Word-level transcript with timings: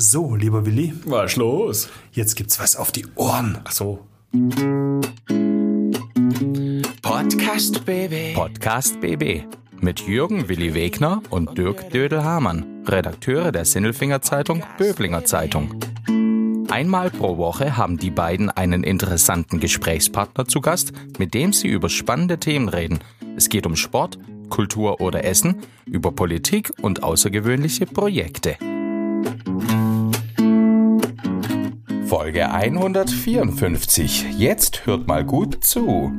So, 0.00 0.36
lieber 0.36 0.64
Willi, 0.64 0.92
Was 1.06 1.34
los? 1.34 1.88
jetzt 2.12 2.36
gibt's 2.36 2.60
was 2.60 2.76
auf 2.76 2.92
die 2.92 3.04
Ohren. 3.16 3.58
Ach 3.64 3.72
so. 3.72 4.06
Podcast 7.02 7.84
BB. 7.84 8.34
Podcast 8.36 9.00
BB 9.00 9.42
mit 9.80 9.98
Jürgen 10.06 10.48
Willi 10.48 10.72
Wegner 10.74 11.20
und 11.30 11.58
Dirk 11.58 11.90
Dödel-Hamann, 11.90 12.84
Redakteure 12.86 13.50
der 13.50 13.64
Sinnelfinger 13.64 14.22
Zeitung 14.22 14.62
Böblinger 14.78 15.24
Zeitung. 15.24 15.74
Einmal 16.70 17.10
pro 17.10 17.36
Woche 17.36 17.76
haben 17.76 17.96
die 17.96 18.12
beiden 18.12 18.50
einen 18.50 18.84
interessanten 18.84 19.58
Gesprächspartner 19.58 20.46
zu 20.46 20.60
Gast, 20.60 20.92
mit 21.18 21.34
dem 21.34 21.52
sie 21.52 21.66
über 21.66 21.88
spannende 21.88 22.38
Themen 22.38 22.68
reden. 22.68 23.00
Es 23.36 23.48
geht 23.48 23.66
um 23.66 23.74
Sport, 23.74 24.16
Kultur 24.48 25.00
oder 25.00 25.24
Essen, 25.24 25.56
über 25.86 26.12
Politik 26.12 26.72
und 26.82 27.02
außergewöhnliche 27.02 27.86
Projekte. 27.86 28.58
Folge 32.08 32.50
154. 32.50 34.24
Jetzt 34.38 34.86
hört 34.86 35.06
mal 35.06 35.26
gut 35.26 35.62
zu. 35.62 36.10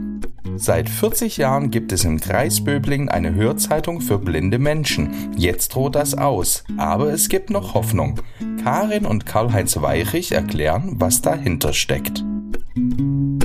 Seit 0.55 0.88
40 0.88 1.38
Jahren 1.38 1.71
gibt 1.71 1.91
es 1.91 2.05
im 2.05 2.20
Kreis 2.20 2.63
Böblingen 2.63 3.09
eine 3.09 3.34
Hörzeitung 3.34 3.99
für 3.99 4.20
blinde 4.20 4.59
Menschen. 4.59 5.33
Jetzt 5.35 5.70
droht 5.70 5.95
das 5.95 6.13
aus, 6.13 6.63
aber 6.77 7.11
es 7.11 7.27
gibt 7.27 7.49
noch 7.49 7.73
Hoffnung. 7.73 8.21
Karin 8.63 9.07
und 9.07 9.25
Karl-Heinz 9.25 9.81
Weichrich 9.81 10.31
erklären, 10.31 10.97
was 10.99 11.23
dahinter 11.23 11.73
steckt. 11.73 12.23
Ähm, 12.75 13.39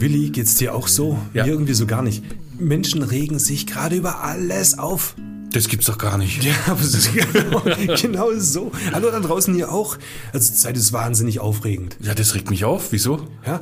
Willi, 0.00 0.30
geht's 0.30 0.56
dir 0.56 0.74
auch 0.74 0.88
so? 0.88 1.18
Ja. 1.34 1.44
Mir 1.44 1.52
irgendwie 1.52 1.74
so 1.74 1.86
gar 1.86 2.02
nicht. 2.02 2.24
Menschen 2.58 3.04
regen 3.04 3.38
sich 3.38 3.68
gerade 3.68 3.94
über 3.94 4.24
alles 4.24 4.76
auf. 4.76 5.14
Das 5.52 5.68
gibt's 5.68 5.86
doch 5.86 5.98
gar 5.98 6.18
nicht. 6.18 6.42
Ja, 6.44 6.54
aber 6.66 6.80
es 6.80 6.94
ist 6.94 7.12
genau, 7.12 7.62
genau 8.00 8.30
so. 8.38 8.72
Hallo 8.92 9.10
da 9.10 9.20
draußen 9.20 9.54
hier 9.54 9.70
auch. 9.70 9.98
Also 10.32 10.52
die 10.52 10.58
Zeit 10.58 10.76
ist 10.76 10.92
wahnsinnig 10.92 11.40
aufregend. 11.40 11.96
Ja, 12.00 12.14
das 12.14 12.34
regt 12.34 12.50
mich 12.50 12.64
auf. 12.64 12.92
Wieso? 12.92 13.26
Ja, 13.46 13.60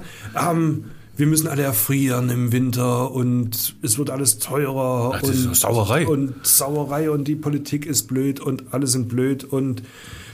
ähm, 0.50 0.84
wir 1.16 1.26
müssen 1.26 1.48
alle 1.48 1.62
erfrieren 1.62 2.30
im 2.30 2.52
Winter 2.52 3.10
und 3.10 3.74
es 3.82 3.98
wird 3.98 4.10
alles 4.10 4.38
teurer. 4.38 5.12
Ach, 5.14 5.20
das 5.20 5.30
und, 5.30 5.36
ist 5.36 5.46
doch 5.46 5.54
Sauerei. 5.54 6.06
Und 6.06 6.46
Sauerei 6.46 7.10
und 7.10 7.28
die 7.28 7.36
Politik 7.36 7.86
ist 7.86 8.08
blöd 8.08 8.40
und 8.40 8.72
alle 8.72 8.86
sind 8.86 9.08
blöd 9.08 9.44
und 9.44 9.82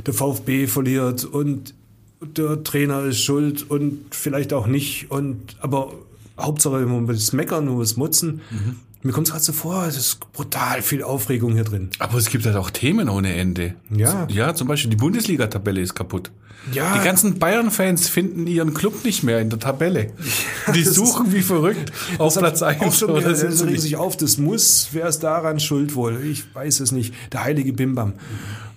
der 0.07 0.15
VfB 0.15 0.67
verliert 0.67 1.25
und 1.25 1.75
der 2.21 2.62
Trainer 2.65 3.03
ist 3.05 3.21
schuld 3.21 3.69
und 3.69 4.15
vielleicht 4.15 4.53
auch 4.53 4.67
nicht. 4.67 5.11
Und 5.11 5.57
aber 5.61 5.93
Hauptsache 6.39 6.87
man 6.87 7.05
muss 7.05 7.33
meckern, 7.33 7.67
man 7.67 7.75
muss 7.75 7.97
mutzen. 7.97 8.41
Mhm. 8.51 8.77
Mir 9.07 9.12
kommt 9.12 9.29
es 9.29 9.33
gerade 9.33 9.45
so 9.45 9.53
vor, 9.53 9.87
es 9.87 9.97
ist 9.97 10.33
brutal 10.33 10.83
viel 10.83 11.03
Aufregung 11.03 11.53
hier 11.53 11.65
drin. 11.65 11.91
Aber 12.01 12.19
es 12.19 12.29
gibt 12.29 12.45
halt 12.45 12.57
auch 12.57 12.71
Themen 12.71 13.09
ohne 13.09 13.35
Ende. 13.35 13.75
Ja. 13.91 14.27
Ja, 14.29 14.55
zum 14.55 14.67
Beispiel 14.69 14.91
die 14.91 14.97
Bundesliga-Tabelle 14.97 15.81
ist 15.81 15.95
kaputt. 15.95 16.31
Ja. 16.73 16.99
Die 16.99 17.05
ganzen 17.05 17.39
Bayern-Fans 17.39 18.09
finden 18.09 18.47
ihren 18.49 18.75
Club 18.75 19.05
nicht 19.05 19.23
mehr 19.23 19.41
in 19.41 19.51
der 19.51 19.61
Tabelle. 19.61 20.12
Die 20.75 20.83
das 20.83 20.95
suchen 20.95 21.33
wie 21.33 21.43
verrückt 21.43 21.93
auf 22.19 22.34
Platz 22.34 22.61
Auch 22.62 22.67
1. 22.81 22.99
schon 22.99 23.11
oder 23.11 23.34
sind 23.37 23.53
das 23.53 23.61
sie 23.61 23.67
nicht. 23.67 23.81
sich 23.83 23.97
auf, 23.97 24.17
das 24.17 24.39
muss, 24.39 24.89
wer 24.91 25.07
ist 25.07 25.21
daran 25.21 25.61
schuld 25.61 25.95
wohl? 25.95 26.21
Ich 26.25 26.53
weiß 26.55 26.81
es 26.81 26.91
nicht. 26.91 27.15
Der 27.33 27.45
heilige 27.45 27.73
Bimbam. 27.73 28.15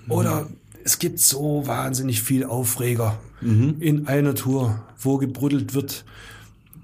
Oder 0.08 0.48
es 0.84 1.00
gibt 1.00 1.20
so 1.20 1.64
wahnsinnig 1.66 2.22
viel 2.22 2.46
Aufreger 2.46 3.18
in 3.42 4.08
einer 4.08 4.36
Tour, 4.36 4.82
wo 5.00 5.18
gebrüddelt 5.18 5.74
wird. 5.74 6.04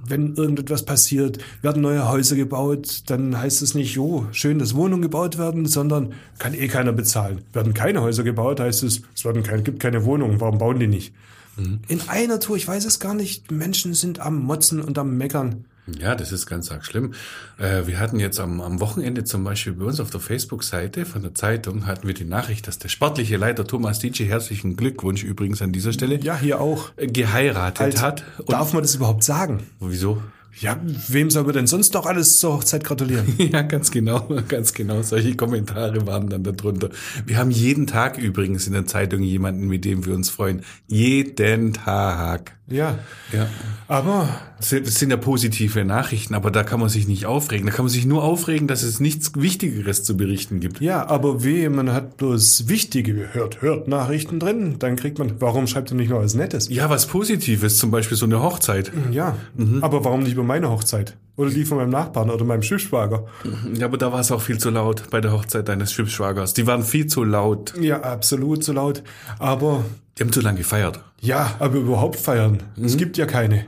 Wenn 0.08 0.36
irgendetwas 0.36 0.84
passiert, 0.84 1.40
werden 1.62 1.82
neue 1.82 2.08
Häuser 2.08 2.36
gebaut, 2.36 3.04
dann 3.08 3.38
heißt 3.38 3.62
es 3.62 3.74
nicht, 3.74 3.96
jo, 3.96 4.28
schön, 4.32 4.60
dass 4.60 4.76
Wohnungen 4.76 5.02
gebaut 5.02 5.38
werden, 5.38 5.66
sondern 5.66 6.14
kann 6.38 6.54
eh 6.54 6.68
keiner 6.68 6.94
bezahlen. 6.94 7.42
Werden 7.54 7.74
keine 7.74 8.02
Häuser 8.02 8.24
gebaut, 8.24 8.60
heißt 8.60 8.84
es, 8.84 9.02
es 9.16 9.26
werden 9.26 9.44
kein, 9.44 9.64
gibt 9.64 9.80
keine 9.80 10.06
Wohnungen, 10.06 10.40
warum 10.40 10.60
bauen 10.60 10.80
die 10.80 10.88
nicht? 10.88 11.14
In 11.58 12.02
einer 12.08 12.40
Tour, 12.40 12.58
ich 12.58 12.68
weiß 12.68 12.86
es 12.86 13.00
gar 13.00 13.14
nicht, 13.14 13.52
Menschen 13.52 13.94
sind 13.94 14.20
am 14.20 14.44
Motzen 14.44 14.82
und 14.82 14.98
am 14.98 15.18
Meckern. 15.18 15.66
Ja, 16.00 16.16
das 16.16 16.32
ist 16.32 16.48
ganz 16.48 16.72
arg 16.72 16.84
schlimm. 16.86 17.14
Äh, 17.60 17.86
wir 17.86 18.00
hatten 18.00 18.20
jetzt 18.20 18.40
am, 18.40 18.60
am 18.62 18.80
Wochenende 18.80 19.24
zum 19.24 19.44
Beispiel 19.44 19.74
bei 19.74 19.86
uns 19.86 20.00
auf 20.00 20.10
der 20.10 20.20
Facebook-Seite 20.20 21.06
von 21.06 21.22
der 21.22 21.36
Zeitung 21.36 21.86
hatten 21.86 22.08
wir 22.08 22.14
die 22.16 22.26
Nachricht, 22.26 22.68
dass 22.68 22.80
der 22.80 22.90
sportliche 22.90 23.38
Leiter 23.38 23.68
Thomas 23.68 24.00
Dietsche, 24.00 24.26
herzlichen 24.26 24.76
Glückwunsch 24.78 25.24
übrigens 25.24 25.62
an 25.62 25.72
dieser 25.72 25.94
Stelle, 25.94 26.20
Ja, 26.22 26.38
hier 26.38 26.60
auch. 26.60 26.92
geheiratet 26.98 27.80
Halt, 27.80 28.02
hat. 28.02 28.24
Und 28.40 28.52
darf 28.52 28.74
man 28.74 28.82
das 28.82 28.96
überhaupt 28.96 29.24
sagen? 29.24 29.64
wieso? 29.80 30.22
Ja, 30.62 30.80
wem 31.10 31.30
soll 31.30 31.44
man 31.44 31.54
denn 31.54 31.68
sonst 31.68 31.94
noch 31.94 32.06
alles 32.06 32.40
zur 32.40 32.54
Hochzeit 32.54 32.84
gratulieren? 32.84 33.26
Ja, 33.38 33.62
ganz 33.62 33.92
genau, 33.92 34.28
ganz 34.48 34.74
genau. 34.74 35.02
Solche 35.02 35.36
Kommentare 35.36 36.06
waren 36.08 36.30
dann 36.30 36.44
darunter. 36.44 36.90
Wir 37.26 37.38
haben 37.38 37.52
jeden 37.52 37.88
Tag 37.88 38.18
übrigens 38.18 38.66
in 38.68 38.74
der 38.74 38.86
Zeitung 38.86 39.22
jemanden, 39.22 39.68
mit 39.68 39.86
dem 39.86 40.06
wir 40.06 40.14
uns 40.16 40.30
freuen. 40.30 40.62
Jeden 40.88 41.74
Tag. 41.74 42.54
ja. 42.68 42.98
Ja. 43.32 43.48
Aber 43.88 44.30
Das 44.58 44.70
sind- 44.70 45.10
ja 45.12 45.18
positive 45.18 45.84
Nachrichten, 45.86 46.34
aber 46.34 46.50
da 46.50 46.64
kann 46.64 46.80
man 46.80 46.90
sich 46.90 47.08
nicht 47.08 47.26
aufregen. 47.26 47.68
Da 47.68 47.74
kann 47.74 47.86
man 47.86 47.92
sich 47.92 48.06
nur 48.06 48.24
aufregen, 48.24 48.68
dass 48.68 48.82
es 48.84 49.00
nichts 49.00 49.32
Wichtigeres 49.36 50.04
zu 50.04 50.16
berichten 50.18 50.60
gibt. 50.60 50.80
ja, 50.82 51.06
aber 51.08 51.44
weh, 51.44 51.68
man 51.70 51.92
hat 51.92 52.18
bloß 52.18 52.68
wichtige 52.68 53.34
hört, 53.34 53.62
hört 53.62 53.88
Nachrichten 53.88 54.40
drin, 54.40 54.76
dann 54.80 54.96
kriegt 54.96 55.20
man, 55.20 55.34
warum 55.40 55.68
schreibt 55.68 55.92
ihr 55.92 55.98
nicht 55.98 56.10
mal 56.10 56.24
was 56.24 56.34
Nettes? 56.36 56.70
Ja, 56.70 56.90
was 56.90 57.06
Positives, 57.08 57.78
zum 57.78 57.92
Beispiel 57.92 58.18
so 58.18 58.26
eine 58.26 58.42
Hochzeit. 58.42 58.92
Ja, 59.12 59.36
aber 59.82 60.04
warum 60.06 60.24
nicht 60.24 60.34
über 60.34 60.44
meine 60.46 60.70
Hochzeit? 60.70 61.18
Oder 61.38 61.50
die 61.50 61.66
von 61.66 61.78
meinem 61.78 61.90
Nachbarn 61.90 62.30
oder 62.30 62.46
meinem 62.46 62.62
Schiffsschwager? 62.62 63.26
Ja, 63.74 63.88
aber 63.88 63.98
da 63.98 64.14
war 64.14 64.22
es 64.22 64.32
auch 64.32 64.42
viel 64.42 64.58
zu 64.58 64.70
laut 64.70 65.10
bei 65.10 65.20
der 65.20 65.34
Hochzeit 65.34 65.68
deines 65.68 65.92
Schwibschwagers. 65.92 66.54
Die 66.54 66.66
waren 66.66 66.84
viel 66.84 67.08
zu 67.08 67.24
laut. 67.26 67.74
Ja, 67.80 68.00
absolut 68.02 68.64
so 68.64 68.72
laut. 68.72 69.04
Aber 69.38 69.84
Die 70.18 70.24
haben 70.24 70.32
zu 70.32 70.40
lange 70.40 70.60
gefeiert. 70.60 71.02
ja, 71.20 71.56
aber 71.60 71.76
überhaupt 71.76 72.16
feiern. 72.16 72.64
Es 72.82 72.96
gibt 72.96 73.18
ja 73.18 73.26
keine, 73.26 73.66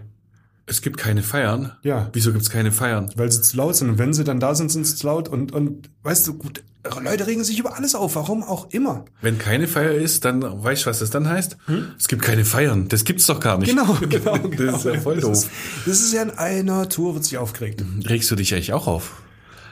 Es 0.66 0.82
gibt 0.82 0.98
keine 0.98 1.24
Feiern. 1.24 1.74
Ja. 1.84 2.10
Wieso 2.14 2.32
gibt's 2.32 2.50
keine 2.50 2.72
Feiern? 2.72 3.10
weil 3.18 3.30
sie 3.32 3.42
zu 3.42 3.58
laut 3.58 3.76
sind. 3.76 3.90
Und 3.90 3.98
wenn 3.98 4.14
sie 4.14 4.24
dann 4.24 4.40
da 4.40 4.56
sind, 4.56 4.72
sind 4.72 4.86
sie 4.88 4.96
zu 4.96 5.06
laut. 5.08 5.28
Und, 5.28 5.52
und 5.52 5.90
weißt 6.04 6.26
du, 6.28 6.36
gut, 6.36 6.64
Leute 7.02 7.28
regen 7.28 7.44
sich 7.44 7.60
über 7.60 7.76
alles 7.76 7.96
auf, 7.96 8.16
warum 8.16 8.44
auch 8.44 8.70
immer. 8.72 9.06
Wenn 9.22 9.38
keine 9.38 9.68
Feier 9.68 9.94
ist, 9.94 10.26
dann 10.26 10.42
weißt 10.42 10.86
du, 10.86 10.90
was 10.90 11.00
das 11.00 11.10
dann 11.10 11.28
heißt? 11.30 11.58
Es 11.98 12.08
gibt 12.08 12.22
keine 12.22 12.46
Feiern. 12.46 12.88
Das 12.88 13.04
gibt's 13.04 13.26
doch 13.28 13.40
gar 13.40 13.58
nicht. 13.58 13.70
Genau, 13.70 13.94
genau, 14.10 14.38
genau. 14.40 14.72
Das 14.72 14.80
ist 14.80 14.86
ja 14.86 15.00
voll 15.02 15.16
Das 15.16 15.24
doof. 15.24 15.34
ist, 15.34 15.50
das 15.86 16.02
ist 16.02 16.14
ja 16.14 16.22
in 16.24 16.32
einer 16.32 16.90
Tour, 16.90 17.14
wird 17.16 17.24
sich 17.26 17.38
aufgeregt. 17.38 17.84
Regst 18.10 18.30
du 18.32 18.36
dich 18.36 18.54
eigentlich 18.54 18.74
auch 18.74 18.88
auf? 18.88 19.22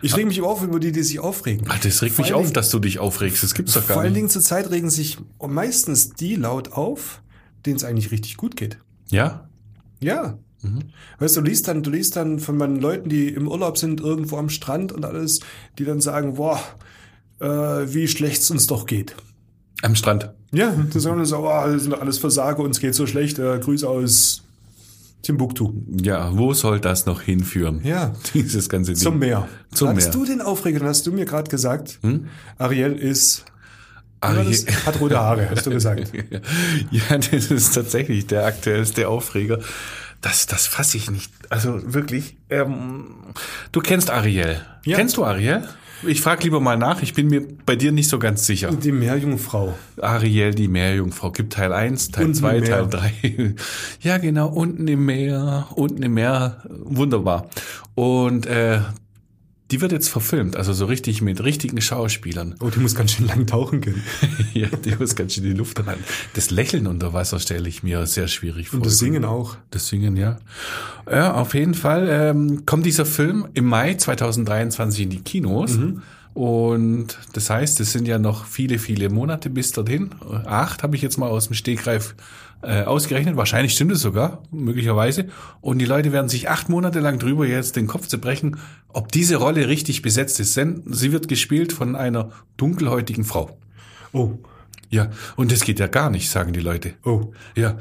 Ich 0.01 0.15
reg 0.15 0.27
mich 0.27 0.41
auf 0.41 0.61
über 0.61 0.79
die, 0.79 0.91
die 0.91 1.01
sich 1.03 1.19
aufregen. 1.19 1.65
Ah, 1.69 1.75
das 1.81 2.01
regt 2.03 2.15
Vor 2.15 2.23
mich 2.25 2.31
allen 2.33 2.39
auf, 2.41 2.45
Dingen- 2.47 2.53
dass 2.53 2.69
du 2.69 2.79
dich 2.79 2.99
aufregst. 2.99 3.41
Das 3.41 3.53
gibt's 3.55 3.73
doch 3.73 3.81
Vor 3.83 3.95
gar 3.95 3.97
allen 4.03 4.11
nicht. 4.13 4.17
Dingen 4.17 4.29
zur 4.29 4.41
Zeit 4.43 4.69
regen 4.69 4.89
sich 4.91 5.17
meistens 5.47 6.11
die 6.11 6.35
laut 6.35 6.73
auf, 6.73 7.21
denen 7.65 7.77
es 7.77 7.83
eigentlich 7.83 8.11
richtig 8.11 8.37
gut 8.37 8.55
geht. 8.55 8.77
Ja? 9.09 9.49
Ja. 9.99 10.37
Weißt 11.19 11.37
du, 11.37 11.41
du 11.41 11.47
liest 11.47 11.67
dann, 11.67 11.83
du 11.83 11.91
liest 11.91 12.15
dann 12.15 12.39
von 12.39 12.57
meinen 12.57 12.81
Leuten, 12.81 13.07
die 13.07 13.29
im 13.29 13.47
Urlaub 13.47 13.77
sind, 13.77 14.01
irgendwo 14.01 14.37
am 14.37 14.49
Strand 14.49 14.91
und 14.91 15.05
alles, 15.05 15.39
die 15.77 15.85
dann 15.85 16.01
sagen, 16.01 16.35
boah, 16.35 16.59
äh, 17.39 17.47
wie 17.47 18.07
schlecht 18.07 18.41
es 18.41 18.51
uns 18.51 18.67
doch 18.67 18.85
geht. 18.85 19.15
Am 19.81 19.95
Strand. 19.95 20.31
Ja, 20.51 20.71
die 20.71 20.99
sagen 20.99 21.21
boah, 21.29 21.67
das 21.67 21.83
sind 21.83 21.91
doch 21.91 22.01
alles 22.01 22.17
Versager, 22.17 22.59
uns 22.59 22.79
geht 22.79 22.95
so 22.95 23.05
schlecht, 23.07 23.39
äh, 23.39 23.59
Grüße 23.59 23.87
aus 23.87 24.41
Timbuktu. 25.21 25.73
Ja, 26.01 26.35
wo 26.37 26.53
soll 26.53 26.79
das 26.79 27.05
noch 27.05 27.21
hinführen? 27.21 27.81
Ja. 27.83 28.13
Dieses 28.33 28.69
ganze 28.69 28.93
Ding. 28.93 29.01
Zum 29.01 29.19
Meer. 29.19 29.47
Zum 29.73 29.89
Hattest 29.89 30.13
du 30.15 30.23
den 30.25 30.41
Aufreger, 30.41 30.79
dann 30.79 30.87
hast 30.87 31.05
du 31.07 31.11
mir 31.11 31.25
gerade 31.25 31.49
gesagt, 31.49 31.99
Ariel 32.57 32.93
ist, 32.93 33.43
Ariel- 34.21 34.63
das? 34.65 34.85
hat 34.85 34.99
rote 35.01 35.19
Haare, 35.19 35.49
hast 35.49 35.65
du 35.65 35.71
gesagt. 35.71 36.11
Ja, 36.91 37.17
das 37.17 37.51
ist 37.51 37.73
tatsächlich 37.73 38.27
der 38.27 38.45
aktuellste 38.45 39.09
Aufreger. 39.09 39.59
Das, 40.21 40.45
das 40.47 40.65
fasse 40.67 40.97
ich 40.97 41.11
nicht. 41.11 41.31
Also 41.49 41.93
wirklich. 41.93 42.37
Ähm, 42.49 43.15
du 43.71 43.81
kennst 43.81 44.09
Ariel. 44.09 44.61
Ja. 44.85 44.97
Kennst 44.97 45.17
du 45.17 45.25
Ariel? 45.25 45.63
Ich 46.03 46.21
frage 46.21 46.43
lieber 46.43 46.59
mal 46.59 46.77
nach. 46.77 47.01
Ich 47.01 47.13
bin 47.13 47.27
mir 47.27 47.47
bei 47.65 47.75
dir 47.75 47.91
nicht 47.91 48.09
so 48.09 48.19
ganz 48.19 48.45
sicher. 48.45 48.71
Die 48.71 48.91
Meerjungfrau. 48.91 49.75
Ariel, 50.01 50.53
die 50.53 50.67
Meerjungfrau. 50.67 51.31
Gibt 51.31 51.53
Teil 51.53 51.73
1, 51.73 52.11
Teil 52.11 52.25
Unten 52.25 52.35
2, 52.35 52.55
im 52.57 52.63
Meer. 52.63 52.89
Teil 52.89 53.11
3. 53.21 53.55
Ja, 54.01 54.17
genau. 54.17 54.49
Unten 54.49 54.87
im 54.87 55.05
Meer. 55.05 55.67
Unten 55.75 56.03
im 56.03 56.13
Meer. 56.13 56.63
Wunderbar. 56.69 57.49
Und 57.95 58.45
äh, 58.45 58.79
die 59.71 59.81
wird 59.81 59.91
jetzt 59.91 60.09
verfilmt. 60.09 60.57
Also 60.57 60.73
so 60.73 60.85
richtig 60.85 61.21
mit 61.21 61.43
richtigen 61.43 61.81
Schauspielern. 61.81 62.55
Oh, 62.59 62.69
die 62.69 62.79
muss 62.79 62.93
ganz 62.95 63.13
schön 63.13 63.25
lang 63.25 63.47
tauchen 63.47 63.81
können. 63.81 64.03
ja, 64.53 64.67
die 64.67 64.95
muss 64.95 65.15
ganz 65.15 65.33
schön 65.33 65.43
die 65.43 65.53
Luft 65.53 65.79
anhalten. 65.79 66.03
Das 66.33 66.51
Lächeln 66.51 66.85
unter 66.85 67.13
Wasser 67.13 67.39
stelle 67.39 67.67
ich 67.67 67.81
mir 67.81 68.05
sehr 68.05 68.27
schwierig 68.27 68.69
vor. 68.69 68.77
Und 68.77 68.85
das 68.85 68.99
Singen 68.99 69.25
auch. 69.25 69.57
Das 69.71 69.87
Singen, 69.87 70.17
ja. 70.17 70.37
Ja, 71.09 71.33
auf 71.33 71.53
jeden 71.55 71.73
Fall 71.73 72.07
ähm, 72.09 72.65
kommt 72.65 72.85
dieser 72.85 73.05
Film 73.05 73.47
im 73.53 73.65
Mai 73.65 73.95
2023 73.95 75.03
in 75.03 75.09
die 75.09 75.21
Kinos. 75.21 75.79
Und 76.35 77.17
das 77.31 77.49
heißt, 77.49 77.79
es 77.79 77.93
sind 77.93 78.09
ja 78.09 78.19
noch 78.19 78.45
viele, 78.45 78.77
viele 78.77 79.09
Monate 79.09 79.49
bis 79.49 79.71
dorthin. 79.71 80.09
Acht 80.45 80.83
habe 80.83 80.97
ich 80.97 81.01
jetzt 81.01 81.17
mal 81.17 81.29
aus 81.29 81.47
dem 81.47 81.53
Stegreif 81.53 82.13
äh, 82.65 82.83
ausgerechnet. 82.83 83.37
Wahrscheinlich 83.37 83.73
stimmt 83.73 83.91
es 83.91 84.01
sogar, 84.01 84.43
möglicherweise. 84.51 85.27
Und 85.61 85.79
die 85.79 85.85
Leute 85.85 86.11
werden 86.11 86.29
sich 86.29 86.49
acht 86.49 86.69
Monate 86.69 86.99
lang 86.99 87.19
drüber 87.19 87.45
jetzt 87.45 87.75
den 87.75 87.87
Kopf 87.87 88.07
zerbrechen, 88.07 88.57
ob 88.89 89.11
diese 89.11 89.37
Rolle 89.37 89.67
richtig 89.67 90.01
besetzt 90.01 90.39
ist. 90.39 90.57
Denn 90.57 90.83
sie 90.85 91.11
wird 91.11 91.27
gespielt 91.27 91.73
von 91.73 91.95
einer 91.95 92.31
dunkelhäutigen 92.57 93.23
Frau. 93.23 93.57
Oh, 94.13 94.39
Ja, 94.89 95.09
und 95.35 95.51
das 95.51 95.61
geht 95.61 95.79
ja 95.79 95.87
gar 95.87 96.09
nicht, 96.09 96.29
sagen 96.29 96.53
die 96.53 96.61
Leute. 96.61 96.93
Oh. 97.03 97.33
Ja, 97.55 97.77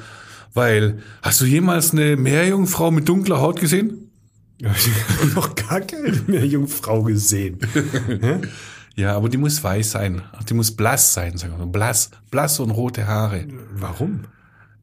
weil, 0.53 0.99
hast 1.23 1.41
du 1.41 1.45
jemals 1.47 1.93
eine 1.93 2.17
Meerjungfrau 2.17 2.91
mit 2.91 3.09
dunkler 3.09 3.41
Haut 3.41 3.61
gesehen? 3.61 4.11
Ich 4.59 4.67
habe 5.21 5.35
noch 5.35 5.55
gar 5.55 5.81
keine 5.81 6.13
mehr 6.27 6.47
Jungfrau 6.47 7.03
gesehen. 7.03 7.59
Ja, 8.97 9.17
aber 9.17 9.29
die 9.29 9.37
muss 9.37 9.63
weiß 9.63 9.93
sein. 9.93 10.23
Die 10.49 10.55
muss 10.55 10.71
blass 10.71 11.15
sein, 11.15 11.37
sagen 11.37 11.55
wir 11.55 11.59
mal. 11.67 11.73
Blass, 11.73 12.11
blass 12.31 12.61
und 12.61 12.71
rote 12.71 13.07
Haare. 13.07 13.47
Warum? 13.75 14.27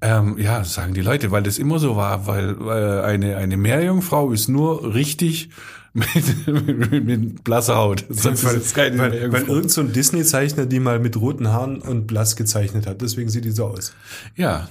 Ähm, 0.04 0.38
ja, 0.40 0.64
sagen 0.64 0.96
die 0.96 1.02
Leute, 1.02 1.30
weil 1.30 1.44
das 1.44 1.60
immer 1.60 1.78
so 1.78 1.96
war, 1.96 2.26
weil 2.26 2.58
äh, 2.60 3.02
eine, 3.02 3.38
eine 3.38 3.56
Meerjungfrau 3.56 4.32
ist 4.32 4.48
nur 4.48 4.96
richtig 4.96 5.50
mit, 5.94 6.48
mit, 6.48 7.06
mit 7.06 7.44
blasser 7.44 7.76
Haut. 7.76 8.06
Sonst 8.10 8.44
weil, 8.44 8.56
ist 8.56 8.74
keine 8.74 8.98
weil, 8.98 9.32
weil 9.32 9.44
irgend 9.44 9.72
so 9.72 9.82
ein 9.82 9.94
Disney-Zeichner 9.94 10.66
die 10.66 10.80
mal 10.80 11.00
mit 11.00 11.18
roten 11.18 11.50
Haaren 11.50 11.82
und 11.82 12.08
blass 12.08 12.36
gezeichnet 12.36 12.88
hat. 12.88 13.02
Deswegen 13.02 13.30
sieht 13.30 13.46
die 13.46 13.52
so 13.52 13.66
aus. 13.66 13.94
Ja. 14.36 14.70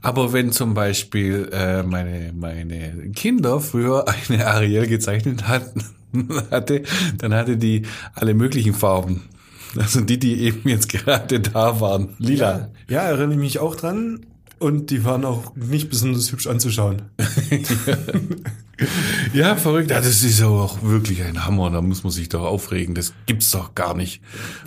Aber 0.00 0.32
wenn 0.32 0.52
zum 0.52 0.74
Beispiel 0.74 1.48
äh, 1.52 1.82
meine, 1.82 2.32
meine 2.34 3.10
Kinder 3.14 3.60
früher 3.60 4.06
eine 4.28 4.46
Ariel 4.46 4.86
gezeichnet 4.86 5.46
hatten, 5.46 5.84
hatte, 6.50 6.82
dann 7.18 7.34
hatte 7.34 7.56
die 7.56 7.82
alle 8.14 8.34
möglichen 8.34 8.74
Farben. 8.74 9.22
Also 9.76 10.00
die, 10.00 10.18
die 10.18 10.42
eben 10.42 10.68
jetzt 10.68 10.88
gerade 10.92 11.40
da 11.40 11.80
waren. 11.80 12.10
Lila. 12.18 12.70
Ja, 12.88 13.02
erinnere 13.02 13.32
ich 13.32 13.38
mich 13.38 13.58
auch 13.58 13.76
dran. 13.76 14.26
Und 14.62 14.90
die 14.90 15.04
waren 15.04 15.24
auch 15.24 15.56
nicht 15.56 15.90
besonders 15.90 16.30
hübsch 16.30 16.46
anzuschauen. 16.46 17.02
Ja, 19.32 19.54
verrückt. 19.54 19.90
Ja, 19.90 20.00
das 20.00 20.24
ist 20.24 20.40
ja 20.40 20.48
auch 20.48 20.82
wirklich 20.82 21.22
ein 21.22 21.44
Hammer. 21.44 21.70
Da 21.70 21.80
muss 21.80 22.02
man 22.02 22.10
sich 22.10 22.28
doch 22.28 22.42
aufregen. 22.42 22.96
Das 22.96 23.12
gibt's 23.26 23.52
doch 23.52 23.76
gar 23.76 23.94
nicht. 23.94 24.22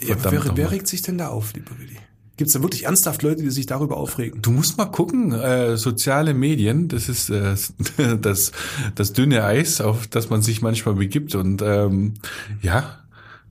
Ja, 0.08 0.16
wer, 0.32 0.56
wer 0.56 0.72
regt 0.72 0.88
sich 0.88 1.02
denn 1.02 1.18
da 1.18 1.28
auf, 1.30 1.54
lieber 1.54 1.78
Willi? 1.78 1.98
Gibt 2.38 2.48
es 2.48 2.54
da 2.54 2.62
wirklich 2.62 2.84
ernsthaft 2.86 3.24
Leute, 3.24 3.42
die 3.44 3.50
sich 3.50 3.66
darüber 3.66 3.98
aufregen? 3.98 4.42
Du 4.42 4.52
musst 4.52 4.78
mal 4.78 4.86
gucken, 4.86 5.34
äh, 5.34 5.76
soziale 5.76 6.34
Medien, 6.34 6.88
das 6.88 7.10
ist 7.10 7.30
äh, 7.30 7.56
das, 8.22 8.52
das 8.94 9.14
dünne 9.14 9.44
Eis, 9.44 9.82
auf 9.82 10.08
das 10.08 10.30
man 10.30 10.42
sich 10.42 10.62
manchmal 10.62 10.96
begibt. 10.96 11.36
Und 11.36 11.62
ähm, 11.62 12.14
ja, 12.62 13.00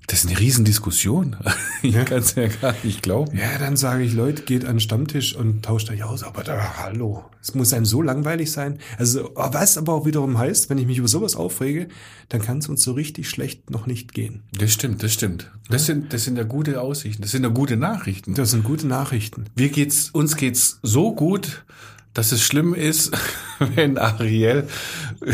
das 0.07 0.25
ist 0.25 0.31
eine 0.31 0.39
Riesendiskussion. 0.39 1.37
Ich 1.83 1.95
kann 2.07 2.21
es 2.21 2.35
ja 2.35 2.49
gar 2.49 2.75
nicht 2.83 3.03
glauben. 3.03 3.37
Ja, 3.37 3.59
dann 3.59 3.77
sage 3.77 4.05
ich, 4.05 4.15
Leute, 4.15 4.45
geht 4.45 4.65
an 4.65 4.77
den 4.77 4.81
Stammtisch 4.81 5.37
und 5.37 5.63
tauscht 5.63 5.91
euch 5.91 6.03
aus. 6.03 6.23
Aber 6.23 6.43
da, 6.43 6.79
hallo, 6.79 7.27
es 7.43 7.55
muss 7.55 7.75
einem 7.75 7.85
so 7.85 8.01
langweilig 8.01 8.51
sein. 8.51 8.79
Also, 8.97 9.31
was 9.35 9.77
aber 9.77 9.93
auch 9.93 10.07
wiederum 10.07 10.39
heißt, 10.39 10.71
wenn 10.71 10.79
ich 10.79 10.87
mich 10.87 10.97
über 10.97 11.09
sowas 11.09 11.37
aufrege, 11.37 11.89
dann 12.31 12.41
kann 12.41 12.59
es 12.59 12.71
uns 12.71 12.83
so 12.83 12.93
richtig 12.93 13.29
schlecht 13.29 13.69
noch 13.69 13.87
nicht 13.87 14.15
gehen. 14.15 14.45
Das 14.59 14.73
stimmt, 14.73 15.03
das 15.03 15.13
stimmt. 15.13 15.51
Das 15.69 15.85
sind, 15.85 16.15
das 16.15 16.25
sind 16.25 16.39
ja 16.39 16.45
gute 16.45 16.81
Aussichten, 16.81 17.21
das 17.21 17.33
sind 17.33 17.43
ja 17.43 17.51
gute 17.51 17.77
Nachrichten. 17.77 18.35
Das 18.35 18.51
sind 18.51 18.65
gute 18.65 18.87
Nachrichten. 18.87 19.45
Wir 19.55 19.69
geht's, 19.69 20.09
uns 20.09 20.37
geht's 20.37 20.79
so 20.83 21.15
gut, 21.15 21.67
dass 22.15 22.33
es 22.33 22.43
schlimm 22.43 22.75
ist, 22.75 23.13
wenn 23.75 23.99
Ariel 23.99 24.67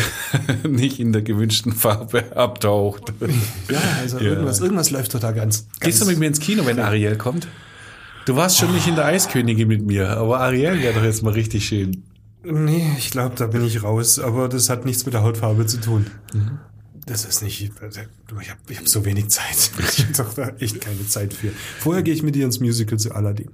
nicht 0.68 0.98
in 0.98 1.12
der 1.12 1.22
gewünschten 1.22 1.72
Farbe 1.72 2.36
abtaucht. 2.36 3.12
Ja, 3.68 3.80
also 4.00 4.18
Irgendwas, 4.18 4.60
irgendwas 4.60 4.90
läuft 4.90 5.12
total 5.12 5.34
ganz. 5.34 5.66
ganz 5.68 5.80
Gehst 5.80 6.02
du 6.02 6.06
mit 6.06 6.18
mir 6.18 6.26
ins 6.26 6.40
Kino, 6.40 6.66
wenn 6.66 6.80
Ariel 6.80 7.16
kommt? 7.16 7.46
Du 8.26 8.36
warst 8.36 8.58
schon 8.58 8.72
nicht 8.72 8.86
in 8.86 8.96
der 8.96 9.06
Eiskönigin 9.06 9.68
mit 9.68 9.86
mir, 9.86 10.10
aber 10.10 10.40
Ariel 10.40 10.82
wäre 10.82 10.94
doch 10.94 11.04
jetzt 11.04 11.22
mal 11.22 11.32
richtig 11.32 11.66
schön. 11.66 12.04
Nee, 12.42 12.94
ich 12.96 13.10
glaube, 13.10 13.34
da 13.36 13.46
bin 13.46 13.64
ich 13.64 13.82
raus. 13.82 14.18
Aber 14.18 14.48
das 14.48 14.70
hat 14.70 14.84
nichts 14.84 15.04
mit 15.04 15.14
der 15.14 15.22
Hautfarbe 15.22 15.66
zu 15.66 15.78
tun. 15.78 16.06
Das 17.06 17.24
ist 17.24 17.42
nicht. 17.42 17.60
Ich 17.62 17.70
habe 17.80 18.08
hab 18.76 18.88
so 18.88 19.04
wenig 19.04 19.28
Zeit. 19.28 19.70
Ich 19.78 20.04
habe 20.04 20.12
doch 20.16 20.34
da 20.34 20.48
echt 20.58 20.80
keine 20.80 21.06
Zeit 21.06 21.34
für. 21.34 21.50
Vorher 21.78 22.02
gehe 22.02 22.14
ich 22.14 22.22
mit 22.22 22.34
dir 22.34 22.46
ins 22.46 22.60
Musical 22.60 22.98
zu 22.98 23.12
Aladdin. 23.12 23.50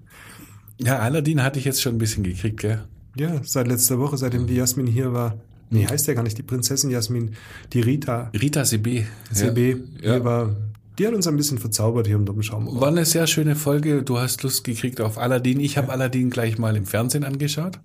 Ja, 0.79 0.99
Aladdin 0.99 1.43
hatte 1.43 1.59
ich 1.59 1.65
jetzt 1.65 1.81
schon 1.83 1.95
ein 1.95 1.99
bisschen 1.99 2.23
gekriegt, 2.23 2.61
gell? 2.61 2.85
Ja, 3.19 3.41
seit 3.45 3.69
letzter 3.69 3.99
Woche, 3.99 4.17
seitdem 4.17 4.47
die 4.47 4.55
Jasmin 4.55 4.87
hier 4.87 5.13
war. 5.13 5.37
Nee, 5.71 5.87
heißt 5.87 6.07
ja 6.07 6.15
gar 6.15 6.23
nicht 6.23 6.39
die 6.39 6.43
Prinzessin 6.43 6.91
Jasmin, 6.91 7.35
die 7.73 7.81
Rita 7.81 8.31
Rita 8.41 8.63
CB. 8.63 9.05
CB. 9.33 9.77
Ja. 10.01 10.23
War, 10.23 10.55
die 10.99 11.07
hat 11.07 11.13
uns 11.13 11.27
ein 11.27 11.37
bisschen 11.37 11.59
verzaubert 11.59 12.07
hier 12.07 12.17
im 12.17 12.25
Doppelschaum. 12.25 12.81
War 12.81 12.89
eine 12.89 13.05
sehr 13.05 13.27
schöne 13.27 13.57
Folge. 13.57 14.03
Du 14.03 14.19
hast 14.19 14.43
Lust 14.43 14.65
gekriegt 14.65 15.01
auf 15.01 15.19
Aladdin. 15.19 15.61
Ich 15.61 15.77
habe 15.77 15.93
Aladdin 15.93 16.31
gleich 16.31 16.57
mal 16.59 16.77
im 16.77 16.87
Fernsehen 16.87 17.25
angeschaut. 17.25 17.81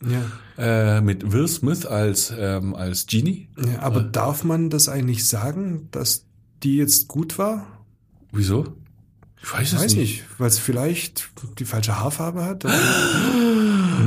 Ja. 0.58 0.98
Äh, 0.98 1.02
mit 1.02 1.32
Will 1.32 1.48
Smith 1.48 1.86
als, 1.86 2.32
ähm, 2.38 2.76
als 2.76 3.08
Genie. 3.08 3.50
ja 3.58 3.80
aber 3.80 4.02
darf 4.02 4.44
man 4.44 4.70
das 4.70 4.88
eigentlich 4.88 5.28
sagen, 5.28 5.88
dass 5.92 6.26
die 6.64 6.78
jetzt 6.78 7.08
gut 7.08 7.38
war? 7.38 7.66
Wieso? 8.32 8.68
Ich 9.44 9.52
weiß 9.52 9.74
Ich 9.74 9.80
weiß 9.80 9.96
nicht, 9.96 10.24
weil 10.38 10.48
es 10.48 10.60
vielleicht 10.60 11.32
die 11.58 11.66
falsche 11.66 12.00
Haarfarbe 12.00 12.46
hat. 12.46 12.64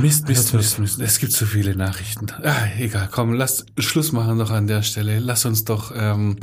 Mist, 0.05 0.27
Mist, 0.27 0.53
Mist, 0.53 0.79
Mist. 0.79 1.01
Es 1.01 1.17
gibt 1.17 1.31
so 1.31 1.47
viele 1.47 1.75
Nachrichten. 1.75 2.27
Ah, 2.43 2.67
egal, 2.77 3.09
komm, 3.11 3.33
lass 3.33 3.65
Schluss 3.79 4.11
machen 4.11 4.37
doch 4.37 4.51
an 4.51 4.67
der 4.67 4.83
Stelle. 4.83 5.17
Lass 5.17 5.45
uns 5.45 5.65
doch 5.65 5.91
ähm, 5.97 6.37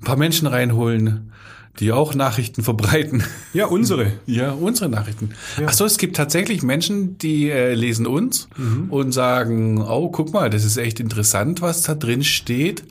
ein 0.00 0.04
paar 0.04 0.16
Menschen 0.16 0.46
reinholen, 0.46 1.32
die 1.80 1.90
auch 1.90 2.14
Nachrichten 2.14 2.62
verbreiten. 2.62 3.24
Ja, 3.52 3.66
unsere. 3.66 4.12
Ja, 4.26 4.52
unsere 4.52 4.88
Nachrichten. 4.88 5.30
Ach 5.66 5.72
so, 5.72 5.84
es 5.86 5.98
gibt 5.98 6.16
tatsächlich 6.16 6.62
Menschen, 6.62 7.18
die 7.18 7.50
äh, 7.50 7.74
lesen 7.74 8.06
uns 8.06 8.48
und 8.90 9.10
sagen, 9.10 9.82
oh, 9.82 10.08
guck 10.10 10.32
mal, 10.32 10.48
das 10.48 10.64
ist 10.64 10.76
echt 10.76 11.00
interessant, 11.00 11.62
was 11.62 11.82
da 11.82 11.96
drin 11.96 12.22
steht 12.22 12.84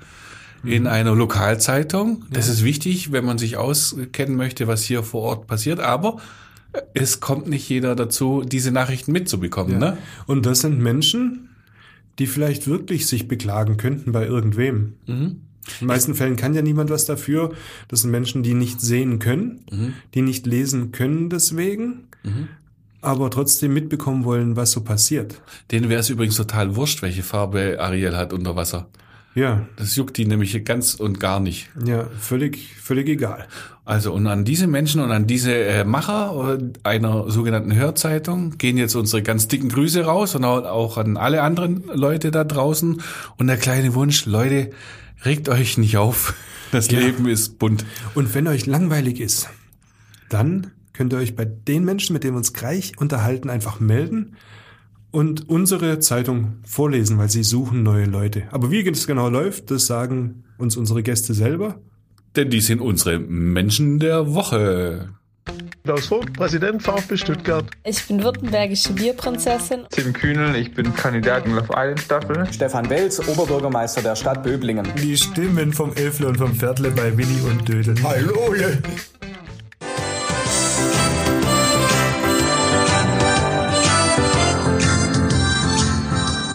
in 0.66 0.86
einer 0.86 1.16
Lokalzeitung. 1.16 2.26
Das 2.30 2.50
ist 2.50 2.66
wichtig, 2.66 3.14
wenn 3.14 3.24
man 3.24 3.38
sich 3.38 3.56
auskennen 3.56 4.36
möchte, 4.36 4.68
was 4.68 4.84
hier 4.84 5.02
vor 5.02 5.22
Ort 5.22 5.48
passiert. 5.48 5.80
Aber 5.80 6.18
es 6.94 7.20
kommt 7.20 7.48
nicht 7.48 7.68
jeder 7.70 7.96
dazu, 7.96 8.44
diese 8.46 8.72
Nachrichten 8.72 9.12
mitzubekommen. 9.12 9.80
Ne? 9.80 9.98
Und 10.28 10.46
das 10.46 10.62
sind 10.62 10.80
Menschen, 10.80 11.50
die 12.20 12.28
vielleicht 12.28 12.68
wirklich 12.68 13.08
sich 13.08 13.28
beklagen 13.28 13.78
könnten 13.78 14.12
bei 14.12 14.26
irgendwem. 14.26 14.96
In 15.08 15.42
den 15.82 15.88
meisten 15.88 16.16
Fällen 16.16 16.36
kann 16.36 16.54
ja 16.54 16.62
niemand 16.62 16.90
was 16.90 17.06
dafür. 17.06 17.54
Das 17.88 18.02
sind 18.02 18.12
Menschen, 18.12 18.44
die 18.44 18.54
nicht 18.54 18.82
sehen 18.82 19.20
können, 19.20 19.94
die 20.14 20.22
nicht 20.22 20.46
lesen 20.46 20.92
können 20.92 21.30
deswegen, 21.30 22.08
aber 23.02 23.30
trotzdem 23.30 23.74
mitbekommen 23.74 24.26
wollen, 24.26 24.56
was 24.56 24.72
so 24.72 24.82
passiert. 24.82 25.42
Denen 25.72 25.90
wäre 25.90 26.02
es 26.02 26.10
übrigens 26.10 26.36
total 26.36 26.76
wurscht, 26.76 27.02
welche 27.02 27.24
Farbe 27.24 27.78
Ariel 27.80 28.18
hat 28.18 28.34
unter 28.34 28.56
Wasser. 28.56 28.90
Ja, 29.36 29.66
Das 29.76 29.96
juckt 29.96 30.18
die 30.18 30.26
nämlich 30.26 30.64
ganz 30.66 30.96
und 30.96 31.20
gar 31.20 31.40
nicht. 31.40 31.70
ja, 31.86 32.08
völlig, 32.20 32.76
völlig 32.76 33.08
egal. 33.08 33.48
Also 33.86 34.14
und 34.14 34.28
an 34.28 34.44
diese 34.46 34.68
Menschen 34.68 35.02
und 35.02 35.12
an 35.12 35.28
diese 35.28 35.54
äh, 35.54 35.84
Macher 35.84 36.58
äh, 36.60 36.64
einer 36.84 37.30
sogenannten 37.32 37.74
Hörzeitung 37.76 38.58
gehen 38.58 38.78
jetzt 38.78 38.96
unsere 38.96 39.24
ganz 39.24 39.48
dicken 39.48 39.70
Grüße 39.70 40.04
raus 40.04 40.36
und 40.36 40.44
auch, 40.46 40.64
auch 40.66 40.98
an 40.98 41.18
alle 41.18 41.42
anderen 41.42 41.84
Leute 41.94 42.32
da 42.32 42.44
draußen. 42.44 43.02
Und 43.38 43.48
der 43.48 43.58
kleine 43.58 43.94
Wunsch, 43.96 44.26
Leute, 44.26 44.72
regt 45.26 45.50
euch 45.50 45.78
nicht 45.78 45.98
auf. 45.98 46.34
Das 46.72 46.92
Ja. 46.92 47.00
Leben 47.00 47.28
ist 47.28 47.58
bunt. 47.58 47.84
Und 48.14 48.36
wenn 48.36 48.48
euch 48.48 48.68
langweilig 48.68 49.20
ist, 49.20 49.50
dann 50.30 50.68
könnt 50.94 51.14
ihr 51.14 51.18
euch 51.18 51.36
bei 51.36 51.46
den 51.46 51.84
Menschen, 51.84 52.14
mit 52.14 52.24
denen 52.24 52.34
wir 52.36 52.38
uns 52.38 52.54
gleich 52.54 52.92
unterhalten, 53.00 53.50
einfach 53.50 53.80
melden 53.80 54.36
und 55.12 55.50
unsere 55.50 56.00
Zeitung 56.00 56.60
vorlesen, 56.64 57.18
weil 57.18 57.30
sie 57.30 57.44
suchen 57.44 57.84
neue 57.84 58.06
Leute. 58.06 58.44
Aber 58.52 58.72
wie 58.72 58.88
es 58.88 59.08
genau 59.08 59.30
läuft, 59.30 59.72
das 59.72 59.88
sagen 59.88 60.44
uns 60.58 60.78
unsere 60.78 61.04
Gäste 61.04 61.34
selber. 61.34 61.80
Denn 62.36 62.50
die 62.50 62.62
sind 62.62 62.80
unsere 62.80 63.20
Menschen 63.20 64.00
der 64.00 64.34
Woche. 64.34 65.10
Klaus 65.84 66.06
Vogt, 66.06 66.34
Präsident 66.34 66.84
VfB 66.84 67.18
Stuttgart. 67.18 67.66
Ich 67.84 68.06
bin 68.06 68.24
württembergische 68.24 68.94
Bierprinzessin. 68.94 69.86
Tim 69.90 70.14
Kühnel, 70.14 70.56
ich 70.56 70.74
bin 70.74 70.94
Kandidat 70.94 71.48
in 71.48 71.56
Love 71.56 71.70
Island 71.76 72.00
Staffel. 72.02 72.46
Stefan 72.54 72.88
Welz, 72.90 73.20
Oberbürgermeister 73.28 74.04
der 74.04 74.16
Stadt 74.16 74.44
Böblingen. 74.44 74.88
Die 75.02 75.18
Stimmen 75.18 75.74
vom 75.74 75.94
Elfle 75.94 76.28
und 76.28 76.38
vom 76.38 76.54
Pferdle 76.54 76.92
bei 76.92 77.18
Willi 77.18 77.42
und 77.50 77.68
Dödel. 77.68 77.96
Hallo, 78.04 78.54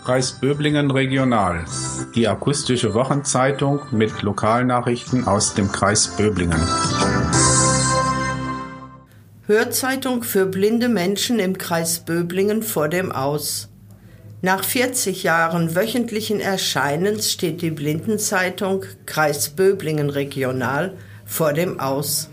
ja. 0.04 0.14
Kreis 0.14 0.32
Böblingen 0.32 0.90
Regional. 0.90 1.64
Die 2.14 2.28
akustische 2.28 2.94
Wochenzeitung 2.94 3.80
mit 3.90 4.22
Lokalnachrichten 4.22 5.26
aus 5.26 5.54
dem 5.54 5.72
Kreis 5.72 6.08
Böblingen. 6.16 6.60
Hörzeitung 9.46 10.22
für 10.22 10.46
blinde 10.46 10.88
Menschen 10.88 11.38
im 11.38 11.58
Kreis 11.58 12.00
Böblingen 12.00 12.62
vor 12.62 12.88
dem 12.88 13.12
Aus. 13.12 13.68
Nach 14.40 14.62
40 14.62 15.22
Jahren 15.22 15.74
wöchentlichen 15.74 16.40
Erscheinens 16.40 17.32
steht 17.32 17.62
die 17.62 17.70
Blindenzeitung 17.70 18.84
Kreis 19.06 19.50
Böblingen 19.50 20.10
Regional 20.10 20.96
vor 21.24 21.52
dem 21.54 21.80
Aus. 21.80 22.28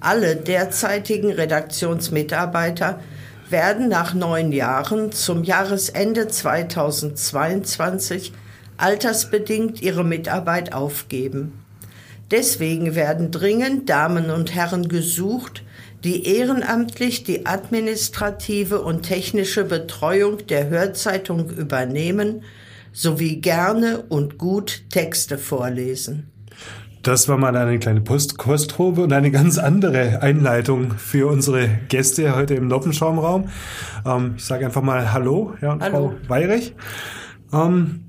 Alle 0.00 0.36
derzeitigen 0.36 1.32
Redaktionsmitarbeiter 1.32 3.00
werden 3.50 3.88
nach 3.88 4.14
neun 4.14 4.52
Jahren 4.52 5.12
zum 5.12 5.44
Jahresende 5.44 6.28
2022 6.28 8.32
altersbedingt 8.76 9.82
ihre 9.82 10.04
Mitarbeit 10.04 10.72
aufgeben. 10.72 11.64
Deswegen 12.30 12.94
werden 12.94 13.30
dringend 13.30 13.88
Damen 13.88 14.30
und 14.30 14.54
Herren 14.54 14.88
gesucht, 14.88 15.62
die 16.04 16.26
ehrenamtlich 16.26 17.24
die 17.24 17.46
administrative 17.46 18.82
und 18.82 19.02
technische 19.02 19.64
Betreuung 19.64 20.46
der 20.46 20.68
Hörzeitung 20.68 21.50
übernehmen 21.50 22.42
sowie 22.92 23.36
gerne 23.36 24.04
und 24.08 24.38
gut 24.38 24.82
Texte 24.90 25.38
vorlesen. 25.38 26.30
Das 27.08 27.26
war 27.26 27.38
mal 27.38 27.56
eine 27.56 27.78
kleine 27.78 28.02
Postkostprobe 28.02 29.00
und 29.00 29.14
eine 29.14 29.30
ganz 29.30 29.56
andere 29.56 30.20
Einleitung 30.20 30.92
für 30.98 31.26
unsere 31.26 31.66
Gäste 31.88 32.36
heute 32.36 32.52
im 32.52 32.68
Noppenschaumraum. 32.68 33.48
Ähm, 34.04 34.34
ich 34.36 34.44
sage 34.44 34.66
einfach 34.66 34.82
mal 34.82 35.10
Hallo, 35.10 35.54
Herr 35.58 35.72
und 35.72 35.82
Hallo. 35.82 36.14
Frau 36.20 36.28
Weirich. 36.28 36.74
Ähm, 37.50 38.04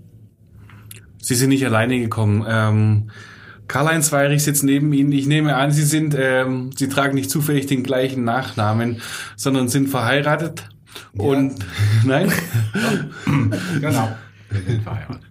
Sie 1.22 1.36
sind 1.36 1.48
nicht 1.48 1.66
alleine 1.66 1.98
gekommen. 1.98 2.46
Ähm, 2.46 3.10
Karl-Heinz 3.70 4.12
Weirich 4.12 4.44
sitzt 4.44 4.66
neben 4.66 4.92
Ihnen. 4.92 5.14
Ich 5.14 5.28
nehme 5.28 5.56
an, 5.56 5.72
Sie 5.72 5.84
sind, 5.84 6.14
ähm, 6.20 6.72
Sie 6.76 6.90
tragen 6.90 7.16
nicht 7.16 7.32
zufällig 7.32 7.68
den 7.68 7.84
gleichen 7.84 8.26
Nachnamen, 8.26 9.02
sondern 9.38 9.70
sind 9.70 9.88
verheiratet. 9.88 10.68
Und 11.18 11.56
nein? 12.04 12.30
Genau. 13.80 14.10
Wir 14.50 14.62
sind 14.62 14.84
verheiratet. 14.84 15.22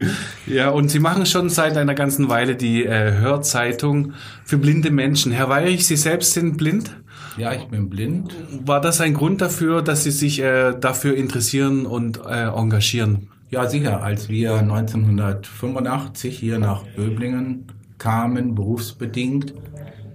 Ja, 0.47 0.71
und 0.71 0.91
Sie 0.91 0.99
machen 0.99 1.27
schon 1.27 1.51
seit 1.51 1.77
einer 1.77 1.95
ganzen 1.95 2.29
Weile 2.29 2.57
die 2.57 2.85
äh, 2.85 3.19
Hörzeitung 3.19 4.13
für 4.45 4.59
blinde 4.59 4.91
Menschen. 4.91 5.33
Herr 5.33 5.49
Weirich, 5.49 5.87
Sie 5.87 5.97
selbst 5.97 6.35
sind 6.35 6.57
blind. 6.57 6.97
Ja, 7.37 7.53
ich 7.53 7.67
bin 7.67 7.89
blind. 7.89 8.35
War 8.65 8.81
das 8.81 9.01
ein 9.01 9.15
Grund 9.15 9.41
dafür, 9.41 9.83
dass 9.83 10.05
Sie 10.05 10.11
sich 10.11 10.41
äh, 10.41 10.75
dafür 10.79 11.17
interessieren 11.17 11.87
und 11.87 12.21
äh, 12.25 12.47
engagieren? 12.47 13.29
Ja, 13.51 13.69
sicher. 13.69 14.03
Als 14.03 14.29
wir 14.29 14.57
1985 14.57 16.39
hier 16.39 16.59
nach 16.59 16.83
Böblingen 16.97 17.67
kamen, 17.99 18.55
berufsbedingt, 18.55 19.55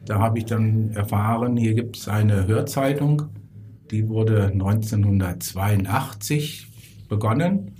da 0.05 0.19
habe 0.19 0.39
ich 0.39 0.45
dann 0.45 0.91
erfahren, 0.91 1.57
hier 1.57 1.73
gibt 1.73 1.97
es 1.97 2.07
eine 2.07 2.45
Hörzeitung, 2.45 3.23
die 3.89 4.07
wurde 4.09 4.47
1982 4.47 6.67
begonnen. 7.07 7.71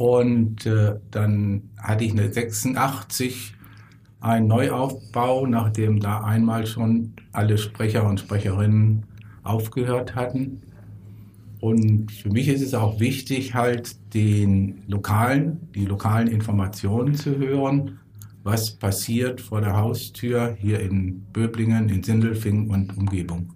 Und 0.00 0.64
äh, 0.64 0.94
dann 1.10 1.68
hatte 1.76 2.04
ich 2.04 2.12
eine 2.12 2.32
86 2.32 3.52
einen 4.20 4.46
Neuaufbau, 4.46 5.44
nachdem 5.44 6.00
da 6.00 6.22
einmal 6.24 6.66
schon 6.66 7.12
alle 7.32 7.58
Sprecher 7.58 8.06
und 8.06 8.18
Sprecherinnen 8.18 9.04
aufgehört 9.42 10.14
hatten. 10.14 10.62
Und 11.60 12.12
für 12.12 12.30
mich 12.30 12.48
ist 12.48 12.62
es 12.62 12.72
auch 12.72 12.98
wichtig, 12.98 13.52
halt 13.52 14.14
den 14.14 14.84
lokalen, 14.88 15.68
die 15.74 15.84
lokalen 15.84 16.28
Informationen 16.28 17.14
zu 17.14 17.36
hören, 17.36 17.98
was 18.42 18.70
passiert 18.70 19.42
vor 19.42 19.60
der 19.60 19.76
Haustür 19.76 20.56
hier 20.58 20.80
in 20.80 21.26
Böblingen, 21.34 21.90
in 21.90 22.02
Sindelfingen 22.02 22.70
und 22.70 22.96
Umgebung. 22.96 23.52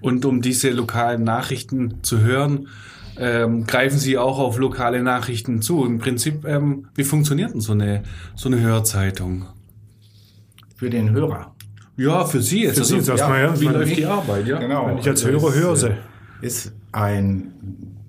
Und 0.00 0.24
um 0.24 0.42
diese 0.42 0.70
lokalen 0.70 1.24
Nachrichten 1.24 2.04
zu 2.04 2.20
hören, 2.20 2.68
ähm, 3.18 3.66
greifen 3.66 3.98
Sie 3.98 4.16
auch 4.16 4.38
auf 4.38 4.58
lokale 4.58 5.02
Nachrichten 5.02 5.60
zu. 5.62 5.84
Im 5.84 5.98
Prinzip, 5.98 6.44
ähm, 6.44 6.86
wie 6.94 7.04
funktioniert 7.04 7.52
denn 7.52 7.60
so 7.60 7.72
eine, 7.72 8.02
so 8.34 8.48
eine 8.48 8.60
Hörzeitung? 8.60 9.46
Für 10.76 10.90
den 10.90 11.10
Hörer. 11.10 11.54
Ja, 11.96 12.24
für 12.24 12.40
Sie 12.40 12.62
jetzt. 12.62 12.78
Für 12.78 12.84
Sie 12.84 12.96
jetzt 12.96 13.08
erstmal, 13.08 13.42
ja. 13.42 13.60
Wie 13.60 13.64
läuft 13.64 13.96
die 13.96 14.06
Arbeit, 14.06 14.46
ja? 14.46 14.58
Genau. 14.58 14.86
Wenn 14.86 14.98
ich 14.98 15.08
als 15.08 15.24
Also 15.24 15.40
Hörer 15.40 15.54
es, 15.54 15.60
höre 15.62 15.76
sie. 15.76 15.94
Ist 16.40 16.72
ein, 16.92 17.52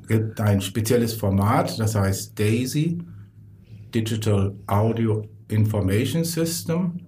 gibt 0.08 0.39
ein 0.39 0.62
spezielles 0.62 1.13
Format, 1.13 1.80
das 1.80 1.96
heißt 1.96 2.38
DAISY, 2.38 3.00
Digital 3.94 4.54
Audio 4.68 5.28
Information 5.48 6.24
System. 6.24 7.00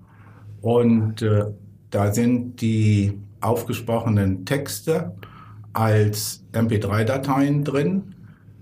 Und 0.61 1.21
äh, 1.21 1.45
da 1.91 2.11
sind 2.11 2.61
die 2.61 3.13
aufgesprochenen 3.41 4.45
Texte 4.45 5.13
als 5.73 6.43
MP3-Dateien 6.53 7.63
drin. 7.63 8.15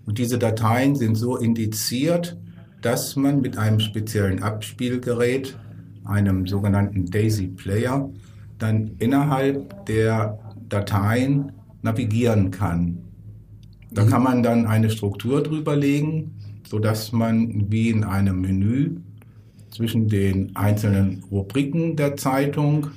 Und 0.06 0.18
diese 0.18 0.38
Dateien 0.38 0.96
sind 0.96 1.16
so 1.16 1.38
indiziert, 1.38 2.38
dass 2.82 3.16
man 3.16 3.42
mit 3.42 3.58
einem 3.58 3.80
speziellen 3.80 4.42
Abspielgerät, 4.42 5.58
einem 6.06 6.48
sogenannten 6.48 7.06
Daisy 7.06 7.48
Player, 7.48 8.10
dann 8.58 8.92
innerhalb 9.00 9.86
der 9.86 10.40
Dateien 10.70 11.52
navigieren 11.82 12.52
kann. 12.52 12.98
Da 13.92 14.04
kann 14.04 14.24
man 14.24 14.44
dann 14.44 14.68
eine 14.68 14.90
Struktur 14.90 15.42
drüber 15.42 15.76
legen, 15.76 16.36
sodass 16.68 17.12
man 17.12 17.72
wie 17.72 17.90
in 17.90 18.04
einem 18.04 18.42
Menü 18.42 18.98
zwischen 19.72 20.08
den 20.08 20.56
einzelnen 20.56 21.24
Rubriken 21.32 21.96
der 21.96 22.16
Zeitung 22.16 22.88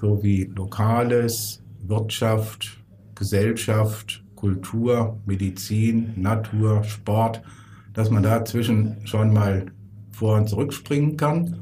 sowie 0.00 0.50
Lokales, 0.54 1.62
Wirtschaft, 1.86 2.78
Gesellschaft, 3.16 4.22
Kultur, 4.36 5.18
Medizin, 5.26 6.12
Natur, 6.16 6.84
Sport, 6.84 7.42
dass 7.92 8.10
man 8.10 8.22
dazwischen 8.22 8.96
schon 9.04 9.32
mal 9.32 9.66
vor 10.12 10.36
und 10.36 10.48
zurück 10.48 10.72
springen 10.72 11.16
kann. 11.16 11.56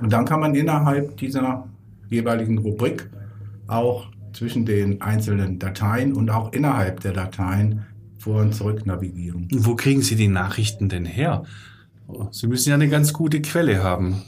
Und 0.00 0.12
dann 0.12 0.24
kann 0.24 0.40
man 0.40 0.54
innerhalb 0.54 1.16
dieser 1.18 1.68
jeweiligen 2.08 2.58
Rubrik 2.58 3.10
auch 3.66 4.08
zwischen 4.32 4.64
den 4.64 5.02
einzelnen 5.02 5.58
Dateien 5.58 6.14
und 6.14 6.30
auch 6.30 6.52
innerhalb 6.52 7.00
der 7.00 7.12
Dateien 7.12 7.84
vor 8.18 8.40
und 8.40 8.54
zurück 8.54 8.86
navigieren. 8.86 9.48
Wo 9.52 9.74
kriegen 9.74 10.02
Sie 10.02 10.16
die 10.16 10.28
Nachrichten 10.28 10.88
denn 10.88 11.04
her? 11.04 11.44
Sie 12.30 12.46
müssen 12.46 12.68
ja 12.70 12.74
eine 12.74 12.88
ganz 12.88 13.12
gute 13.12 13.40
Quelle 13.40 13.82
haben. 13.82 14.22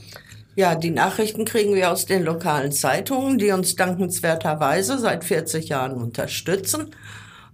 Ja, 0.55 0.75
die 0.75 0.91
Nachrichten 0.91 1.47
kriegen 1.47 1.75
wir 1.75 1.91
aus 1.91 2.05
den 2.05 2.25
lokalen 2.25 2.73
Zeitungen, 2.73 3.39
die 3.39 3.53
uns 3.53 3.75
dankenswerterweise 3.75 4.99
seit 4.99 5.25
40 5.25 5.69
Jahren 5.69 5.95
unterstützen. 5.95 6.91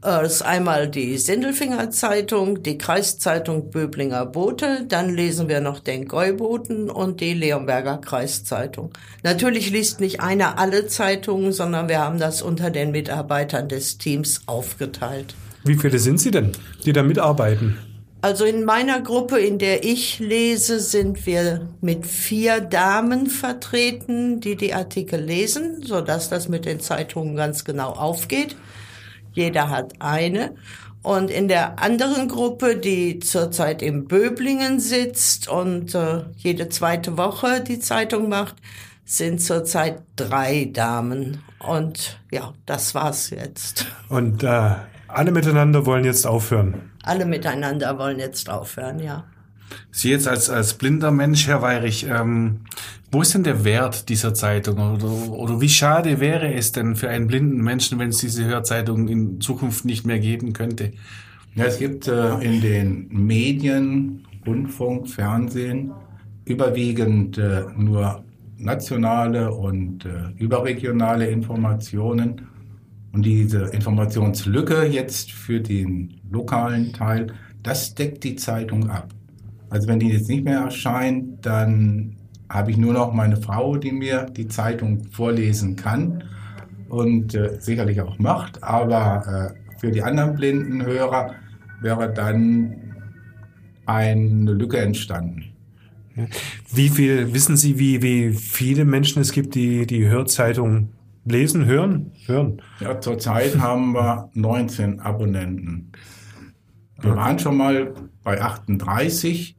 Äh, 0.03 0.23
Das 0.23 0.35
ist 0.35 0.43
einmal 0.43 0.89
die 0.89 1.17
Sindelfinger 1.17 1.91
Zeitung, 1.91 2.63
die 2.65 2.77
Kreiszeitung 2.77 3.71
Böblinger 3.71 4.27
Bote, 4.27 4.85
dann 4.89 5.15
lesen 5.15 5.49
wir 5.49 5.61
noch 5.61 5.79
den 5.79 6.09
Gäuboten 6.09 6.91
und 6.91 7.21
die 7.21 7.35
Leonberger 7.35 7.99
Kreiszeitung. 7.99 8.93
Natürlich 9.23 9.71
liest 9.71 10.01
nicht 10.01 10.21
einer 10.21 10.59
alle 10.59 10.89
Zeitungen, 10.89 11.53
sondern 11.53 11.89
wir 11.89 12.01
haben 12.01 12.19
das 12.19 12.43
unter 12.43 12.71
den 12.71 12.91
Mitarbeitern 12.91 13.69
des 13.69 13.99
Teams 13.99 14.43
aufgeteilt. 14.47 15.37
Wie 15.63 15.77
viele 15.77 16.01
sind 16.01 16.21
Sie 16.21 16.33
denn, 16.33 16.53
die 16.85 16.93
da 16.93 17.03
mitarbeiten? 17.05 17.79
Also 18.21 18.45
in 18.45 18.65
meiner 18.65 19.01
Gruppe, 19.01 19.39
in 19.39 19.59
der 19.59 19.85
ich 19.85 20.19
lese, 20.19 20.81
sind 20.81 21.25
wir 21.25 21.69
mit 21.81 22.05
vier 22.05 22.61
Damen 22.61 23.29
vertreten, 23.29 24.41
die 24.41 24.57
die 24.57 24.75
Artikel 24.75 25.21
lesen, 25.21 25.83
so 25.85 26.01
dass 26.01 26.29
das 26.29 26.49
mit 26.49 26.65
den 26.65 26.81
Zeitungen 26.81 27.37
ganz 27.37 27.65
genau 27.65 27.91
aufgeht. 27.91 28.57
Jeder 29.33 29.71
hat 29.71 29.95
eine. 30.01 30.57
Und 31.03 31.31
in 31.31 31.47
der 31.47 31.79
anderen 31.79 32.27
Gruppe, 32.27 32.77
die 32.77 33.21
zurzeit 33.21 33.83
in 33.83 34.07
Böblingen 34.07 34.81
sitzt 34.81 35.49
und 35.49 35.95
äh, 35.95 36.25
jede 36.37 36.69
zweite 36.71 37.17
Woche 37.17 37.61
die 37.61 37.79
Zeitung 37.79 38.29
macht, 38.29 38.57
sind 39.05 39.41
zurzeit 39.41 40.03
drei 40.17 40.69
Damen. 40.73 41.45
Und 41.61 42.19
ja, 42.33 42.53
das 42.67 42.97
war's 42.97 43.31
jetzt. 43.31 43.87
Und 44.09 44.43
äh, 44.43 44.75
alle 45.07 45.31
miteinander 45.31 45.87
wollen 45.87 46.05
jetzt 46.05 46.27
aufhören. 46.27 46.91
Alle 47.09 47.25
miteinander 47.25 47.99
wollen 47.99 48.19
jetzt 48.19 48.51
aufhören, 48.51 48.99
ja. 48.99 49.25
Sie 49.91 50.11
jetzt 50.11 50.29
als, 50.29 50.51
als 50.51 50.75
blinder 50.75 51.11
Mensch, 51.11 51.47
Herr 51.47 51.63
Weirich, 51.63 52.07
ähm, 52.07 52.61
wo 53.11 53.23
ist 53.23 53.33
denn 53.33 53.45
der 53.45 53.65
Wert 53.65 54.11
dieser 54.11 54.35
Zeitung? 54.35 54.79
Oder, 54.79 55.33
oder 55.33 55.61
wie 55.63 55.71
schade 55.71 56.21
wäre 56.21 56.53
es 56.53 56.73
denn 56.73 56.97
für 56.97 57.09
einen 57.09 57.27
blinden 57.27 57.63
Menschen, 57.63 57.99
wenn 57.99 58.11
es 58.11 58.19
diese 58.19 58.45
Hörzeitung 58.45 59.09
in 59.09 59.41
Zukunft 59.41 59.87
nicht 59.87 60.07
mehr 60.07 60.19
geben 60.19 60.53
könnte? 60.53 60.93
Ja, 61.55 61.65
es 61.65 61.79
gibt 61.79 62.09
äh, 62.09 62.35
in 62.41 62.61
den 62.61 63.09
Medien, 63.09 64.27
Rundfunk, 64.47 65.09
Fernsehen 65.09 65.93
überwiegend 66.45 67.39
äh, 67.39 67.63
nur 67.75 68.23
nationale 68.59 69.51
und 69.51 70.05
äh, 70.05 70.31
überregionale 70.37 71.29
Informationen. 71.29 72.49
Und 73.13 73.25
diese 73.25 73.65
Informationslücke 73.67 74.85
jetzt 74.85 75.33
für 75.33 75.61
den 75.61 76.21
lokalen 76.31 76.93
Teil, 76.93 77.29
das 77.63 77.95
deckt 77.95 78.25
die 78.25 78.37
Zeitung 78.37 78.91
ab. 78.91 79.15
Also 79.71 79.89
wenn 79.89 79.99
die 79.99 80.09
jetzt 80.09 80.29
nicht 80.29 80.45
mehr 80.45 80.61
erscheint, 80.61 81.45
dann 81.45 82.17
habe 82.49 82.71
ich 82.71 82.77
nur 82.77 82.93
noch 82.93 83.13
meine 83.13 83.37
Frau, 83.37 83.77
die 83.77 83.93
mir 83.93 84.25
die 84.25 84.49
Zeitung 84.49 85.05
vorlesen 85.11 85.77
kann 85.77 86.25
und 86.89 87.35
äh, 87.35 87.59
sicherlich 87.61 88.01
auch 88.01 88.19
macht. 88.19 88.63
Aber 88.63 89.53
äh, 89.55 89.79
für 89.81 89.91
die 89.91 90.03
anderen 90.03 90.35
blinden 90.35 90.85
Hörer 90.85 91.35
wäre 91.81 92.13
dann 92.13 92.75
eine 93.87 94.53
Lücke 94.53 94.79
entstanden. 94.79 95.45
Wie 96.73 96.89
viel, 96.89 97.33
wissen 97.33 97.57
Sie, 97.57 97.79
wie, 97.79 98.03
wie 98.03 98.33
viele 98.33 98.85
Menschen 98.85 99.23
es 99.23 99.33
gibt, 99.33 99.55
die 99.55 99.87
die 99.87 100.09
Hörzeitung 100.09 100.89
lesen, 101.31 101.67
hören? 101.67 102.13
Hören. 102.27 102.63
Ja, 102.81 103.01
zurzeit 103.01 103.59
haben 103.61 103.93
wir 103.93 104.31
19 104.35 105.01
Abonnenten. 105.01 105.93
Wir 107.01 107.15
waren 107.15 107.39
schon 107.39 107.57
mal 107.57 107.95
bei 108.23 108.41
38. 108.41 109.57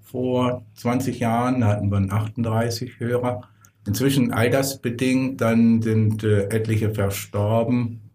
Vor 0.00 0.64
20 0.74 1.18
Jahren 1.18 1.64
hatten 1.64 1.90
wir 1.90 2.12
38 2.12 3.00
Hörer. 3.00 3.42
Inzwischen 3.86 4.32
altersbedingt, 4.32 5.40
dann 5.40 5.82
sind 5.82 6.24
äh, 6.24 6.44
etliche 6.44 6.90
verstorben. 6.94 8.10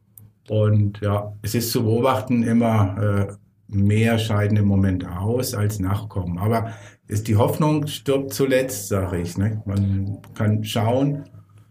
Und 0.50 1.00
ja, 1.02 1.34
es 1.44 1.54
ist 1.54 1.72
zu 1.72 1.84
beobachten 1.84 2.42
immer 2.42 3.28
äh, 3.30 3.34
mehr 3.68 4.18
scheiden 4.18 4.58
im 4.58 4.66
Moment 4.66 5.06
aus 5.08 5.54
als 5.54 5.80
nachkommen. 5.80 6.40
Aber 6.40 6.72
ist 7.08 7.28
die 7.28 7.36
Hoffnung 7.36 7.88
stirbt 7.88 8.34
zuletzt, 8.34 8.88
sage 8.88 9.20
ich. 9.20 9.38
Ne? 9.38 9.62
Man 9.66 10.20
kann 10.34 10.64
schauen. 10.64 11.26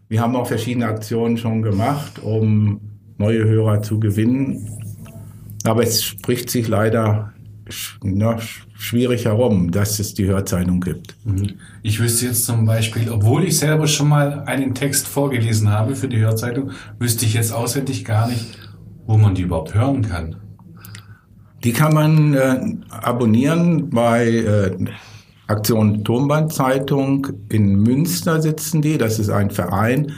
Wir 0.09 0.21
haben 0.21 0.35
auch 0.35 0.47
verschiedene 0.47 0.87
Aktionen 0.87 1.37
schon 1.37 1.61
gemacht, 1.61 2.17
um 2.23 2.81
neue 3.19 3.45
Hörer 3.45 3.83
zu 3.83 3.99
gewinnen. 3.99 4.67
Aber 5.63 5.83
es 5.83 6.03
spricht 6.03 6.49
sich 6.49 6.67
leider 6.67 7.31
na, 8.01 8.39
schwierig 8.73 9.25
herum, 9.25 9.69
dass 9.69 9.99
es 9.99 10.15
die 10.15 10.25
Hörzeitung 10.25 10.81
gibt. 10.81 11.15
Ich 11.83 11.99
wüsste 11.99 12.25
jetzt 12.25 12.45
zum 12.45 12.65
Beispiel, 12.65 13.11
obwohl 13.11 13.43
ich 13.43 13.59
selber 13.59 13.85
schon 13.85 14.07
mal 14.07 14.41
einen 14.47 14.73
Text 14.73 15.07
vorgelesen 15.07 15.69
habe 15.69 15.95
für 15.95 16.07
die 16.07 16.17
Hörzeitung, 16.17 16.71
wüsste 16.97 17.25
ich 17.25 17.35
jetzt 17.35 17.53
auswendig 17.53 18.03
gar 18.03 18.27
nicht, 18.27 18.57
wo 19.05 19.15
man 19.15 19.35
die 19.35 19.43
überhaupt 19.43 19.75
hören 19.75 20.01
kann. 20.01 20.37
Die 21.63 21.73
kann 21.73 21.93
man 21.93 22.33
äh, 22.33 22.59
abonnieren 22.89 23.91
bei 23.91 24.27
äh, 24.27 24.77
Aktion 25.49 26.03
Turmbandzeitung. 26.03 27.27
In 27.49 27.81
Münster 27.81 28.39
sitzen 28.39 28.83
die. 28.83 28.99
Das 28.99 29.17
ist 29.17 29.29
ein 29.29 29.49
Verein, 29.49 30.13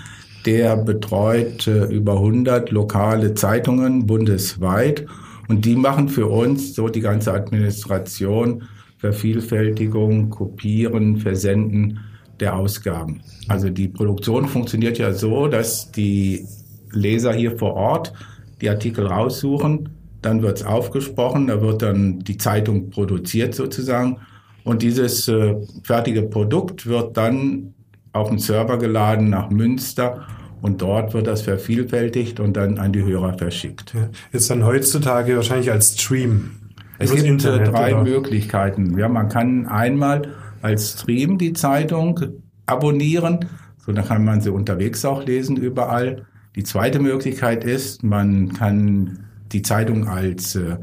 der 0.46 0.76
betreut 0.76 1.68
äh, 1.68 1.86
über 1.86 2.16
100 2.16 2.70
lokale 2.72 3.34
Zeitungen 3.34 4.06
bundesweit. 4.06 5.06
Und 5.48 5.64
die 5.64 5.76
machen 5.76 6.10
für 6.10 6.28
uns 6.28 6.76
so 6.76 6.90
die 6.90 7.00
ganze 7.00 7.34
Administration, 7.34 8.64
Vervielfältigung, 8.98 10.30
Kopieren, 10.30 11.18
Versenden 11.18 12.00
der 12.42 12.56
Ausgaben. 12.56 13.22
Also 13.48 13.70
die 13.70 13.88
Produktion 13.88 14.48
funktioniert 14.48 14.98
ja 14.98 15.14
so, 15.14 15.48
dass 15.48 15.92
die 15.92 16.46
Leser 16.92 17.34
hier 17.34 17.58
vor 17.58 17.76
Ort 17.76 18.12
die 18.60 18.70
Artikel 18.70 19.08
raussuchen, 19.08 19.90
dann 20.22 20.42
wird 20.42 20.58
es 20.58 20.66
aufgesprochen, 20.66 21.48
da 21.48 21.62
wird 21.62 21.82
dann 21.82 22.20
die 22.20 22.38
Zeitung 22.38 22.90
produziert 22.90 23.56
sozusagen 23.56 24.18
und 24.64 24.82
dieses 24.82 25.28
äh, 25.28 25.56
fertige 25.84 26.24
Produkt 26.24 26.86
wird 26.86 27.18
dann 27.18 27.74
auf 28.14 28.30
den 28.30 28.40
Server 28.40 28.78
geladen 28.78 29.30
nach 29.30 29.50
Münster 29.50 30.26
und 30.62 30.82
dort 30.82 31.14
wird 31.14 31.28
das 31.28 31.42
vervielfältigt 31.42 32.40
und 32.40 32.56
dann 32.56 32.78
an 32.78 32.94
die 32.94 33.04
Hörer 33.04 33.38
verschickt. 33.38 33.96
Jetzt 34.32 34.50
dann 34.50 34.66
heutzutage 34.66 35.36
wahrscheinlich 35.36 35.72
als 35.72 36.00
Stream. 36.00 36.52
Es 37.00 37.14
gibt 37.14 37.26
Internet, 37.26 37.68
äh, 37.68 37.72
drei 37.72 37.94
oder? 37.96 38.04
Möglichkeiten. 38.04 38.98
Ja, 38.98 39.10
man 39.10 39.30
kann 39.30 39.66
einmal 39.66 40.34
als 40.62 41.00
Stream 41.00 41.38
die 41.38 41.54
Zeitung 41.54 42.20
abonnieren, 42.68 43.46
so 43.78 43.92
dann 43.92 44.06
kann 44.06 44.24
man 44.24 44.42
sie 44.42 44.52
unterwegs 44.52 45.04
auch 45.04 45.26
lesen 45.26 45.58
überall. 45.58 46.26
Die 46.56 46.64
zweite 46.64 47.00
Möglichkeit 47.00 47.64
ist, 47.64 48.04
man 48.04 48.54
kann 48.54 49.26
die 49.52 49.64
Zeitung 49.64 50.08
als 50.08 50.56
äh, 50.56 50.78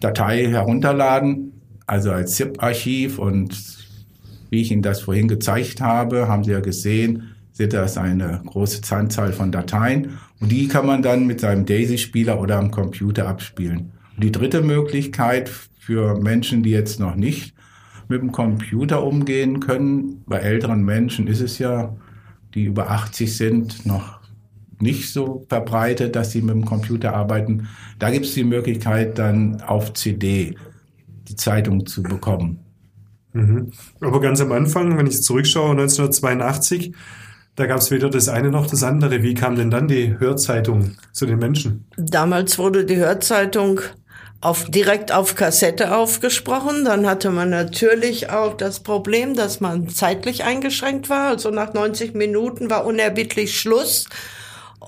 Datei 0.00 0.46
herunterladen, 0.48 1.49
also 1.90 2.12
als 2.12 2.36
ZIP-Archiv 2.36 3.18
und 3.18 3.50
wie 4.48 4.62
ich 4.62 4.70
Ihnen 4.70 4.82
das 4.82 5.00
vorhin 5.00 5.26
gezeigt 5.26 5.80
habe, 5.80 6.28
haben 6.28 6.44
Sie 6.44 6.52
ja 6.52 6.60
gesehen, 6.60 7.34
sind 7.50 7.72
das 7.72 7.98
eine 7.98 8.40
große 8.46 8.80
Anzahl 8.94 9.32
von 9.32 9.50
Dateien 9.50 10.18
und 10.38 10.52
die 10.52 10.68
kann 10.68 10.86
man 10.86 11.02
dann 11.02 11.26
mit 11.26 11.40
seinem 11.40 11.66
Daisy-Spieler 11.66 12.40
oder 12.40 12.58
am 12.58 12.70
Computer 12.70 13.26
abspielen. 13.26 13.90
Und 14.14 14.22
die 14.22 14.30
dritte 14.30 14.62
Möglichkeit 14.62 15.48
für 15.48 16.16
Menschen, 16.20 16.62
die 16.62 16.70
jetzt 16.70 17.00
noch 17.00 17.16
nicht 17.16 17.54
mit 18.06 18.22
dem 18.22 18.30
Computer 18.30 19.02
umgehen 19.02 19.58
können, 19.58 20.22
bei 20.26 20.38
älteren 20.38 20.84
Menschen 20.84 21.26
ist 21.26 21.40
es 21.40 21.58
ja, 21.58 21.96
die 22.54 22.66
über 22.66 22.90
80 22.90 23.36
sind, 23.36 23.84
noch 23.84 24.20
nicht 24.78 25.12
so 25.12 25.44
verbreitet, 25.48 26.14
dass 26.14 26.30
sie 26.30 26.40
mit 26.40 26.54
dem 26.54 26.64
Computer 26.64 27.14
arbeiten. 27.14 27.66
Da 27.98 28.10
gibt 28.10 28.26
es 28.26 28.34
die 28.34 28.44
Möglichkeit, 28.44 29.18
dann 29.18 29.60
auf 29.62 29.92
CD 29.94 30.54
die 31.30 31.36
Zeitung 31.36 31.86
zu 31.86 32.02
bekommen. 32.02 32.58
Mhm. 33.32 33.70
Aber 34.00 34.20
ganz 34.20 34.40
am 34.40 34.52
Anfang, 34.52 34.98
wenn 34.98 35.06
ich 35.06 35.22
zurückschaue, 35.22 35.70
1982, 35.70 36.92
da 37.56 37.66
gab 37.66 37.78
es 37.78 37.90
weder 37.90 38.10
das 38.10 38.28
eine 38.28 38.50
noch 38.50 38.66
das 38.66 38.82
andere. 38.82 39.22
Wie 39.22 39.34
kam 39.34 39.56
denn 39.56 39.70
dann 39.70 39.88
die 39.88 40.18
Hörzeitung 40.18 40.96
zu 41.12 41.26
den 41.26 41.38
Menschen? 41.38 41.86
Damals 41.96 42.58
wurde 42.58 42.84
die 42.84 42.96
Hörzeitung 42.96 43.80
auf, 44.40 44.64
direkt 44.70 45.12
auf 45.12 45.34
Kassette 45.34 45.94
aufgesprochen. 45.94 46.84
Dann 46.84 47.06
hatte 47.06 47.30
man 47.30 47.50
natürlich 47.50 48.30
auch 48.30 48.56
das 48.56 48.80
Problem, 48.80 49.34
dass 49.34 49.60
man 49.60 49.88
zeitlich 49.88 50.44
eingeschränkt 50.44 51.10
war. 51.10 51.28
Also 51.28 51.50
nach 51.50 51.74
90 51.74 52.14
Minuten 52.14 52.70
war 52.70 52.86
unerbittlich 52.86 53.58
Schluss. 53.58 54.06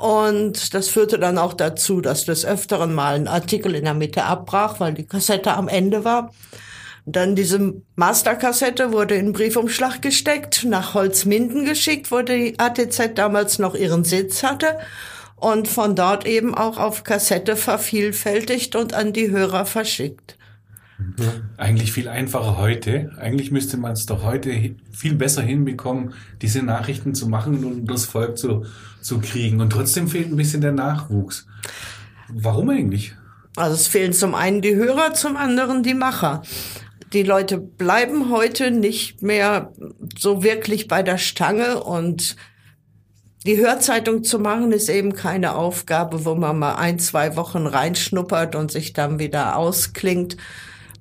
Und 0.03 0.75
das 0.75 0.89
führte 0.89 1.17
dann 1.21 1.39
auch 1.39 1.55
dazu, 1.55 2.01
dass 2.01 2.25
des 2.25 2.45
Öfteren 2.45 2.93
mal 2.93 3.15
ein 3.15 3.29
Artikel 3.29 3.77
in 3.77 3.85
der 3.85 3.95
Mitte 3.95 4.25
abbrach, 4.25 4.81
weil 4.81 4.95
die 4.95 5.07
Kassette 5.07 5.55
am 5.55 5.69
Ende 5.69 6.05
war. 6.05 6.33
Dann 7.07 7.37
diese 7.37 7.75
Masterkassette 7.95 8.91
wurde 8.91 9.15
in 9.15 9.33
Briefumschlag 9.33 10.03
gesteckt, 10.03 10.65
nach 10.65 10.95
Holzminden 10.95 11.65
geschickt, 11.65 12.11
wo 12.11 12.23
die 12.23 12.59
ATZ 12.59 13.15
damals 13.15 13.61
noch 13.61 13.77
ihren 13.77 14.03
Sitz 14.03 14.43
hatte 14.43 14.77
und 15.37 15.69
von 15.69 15.95
dort 15.95 16.27
eben 16.27 16.57
auch 16.57 16.79
auf 16.79 17.05
Kassette 17.05 17.55
vervielfältigt 17.55 18.75
und 18.75 18.95
an 18.95 19.13
die 19.13 19.31
Hörer 19.31 19.67
verschickt. 19.67 20.37
Eigentlich 21.57 21.93
viel 21.93 22.09
einfacher 22.09 22.59
heute. 22.59 23.13
Eigentlich 23.21 23.53
müsste 23.53 23.77
man 23.77 23.93
es 23.93 24.07
doch 24.07 24.25
heute 24.25 24.75
viel 24.91 25.15
besser 25.15 25.43
hinbekommen, 25.43 26.15
diese 26.41 26.65
Nachrichten 26.65 27.15
zu 27.15 27.29
machen 27.29 27.65
und 27.65 27.87
das 27.87 28.05
Volk 28.05 28.37
zu, 28.37 28.65
zu 29.03 29.21
kriegen. 29.21 29.61
Und 29.61 29.71
trotzdem 29.71 30.09
fehlt 30.09 30.31
ein 30.31 30.37
bisschen 30.37 30.61
der 30.61 30.73
Nachwuchs. 30.73 31.47
Warum 32.29 32.71
eigentlich? 32.71 33.15
Also 33.57 33.75
es 33.75 33.87
fehlen 33.87 34.13
zum 34.13 34.35
einen 34.35 34.63
die 34.63 34.75
Hörer, 34.75 35.15
zum 35.15 35.37
anderen 35.37 35.83
die 35.83 35.95
Macher. 35.95 36.43
Die 37.13 37.23
Leute 37.23 37.59
bleiben 37.59 38.31
heute 38.31 38.71
nicht 38.71 39.21
mehr 39.21 39.73
so 40.19 40.43
wirklich 40.43 40.89
bei 40.89 41.03
der 41.03 41.19
Stange 41.19 41.83
und 41.83 42.37
die 43.45 43.59
Hörzeitung 43.59 44.23
zu 44.23 44.39
machen 44.39 44.71
ist 44.71 44.89
eben 44.89 45.15
keine 45.15 45.57
Aufgabe, 45.57 46.25
wo 46.25 46.35
man 46.35 46.59
mal 46.59 46.77
ein, 46.77 46.99
zwei 47.01 47.37
Wochen 47.37 47.67
reinschnuppert 47.67 48.55
und 48.55 48.71
sich 48.71 48.93
dann 48.93 49.19
wieder 49.19 49.57
ausklingt. 49.57 50.37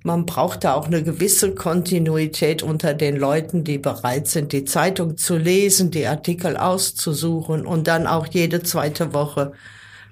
Man 0.04 0.26
braucht 0.26 0.64
da 0.64 0.74
auch 0.74 0.88
eine 0.88 1.04
gewisse 1.04 1.54
Kontinuität 1.54 2.64
unter 2.64 2.94
den 2.94 3.18
Leuten, 3.18 3.64
die 3.64 3.78
bereit 3.78 4.28
sind, 4.28 4.52
die 4.52 4.66
Zeitung 4.66 5.16
zu 5.18 5.38
lesen, 5.38 5.92
die 5.92 6.08
Artikel 6.08 6.58
auszusuchen 6.58 7.66
und 7.66 7.88
dann 7.88 8.08
auch 8.08 8.26
jede 8.28 8.64
zweite 8.64 9.14
Woche 9.14 9.54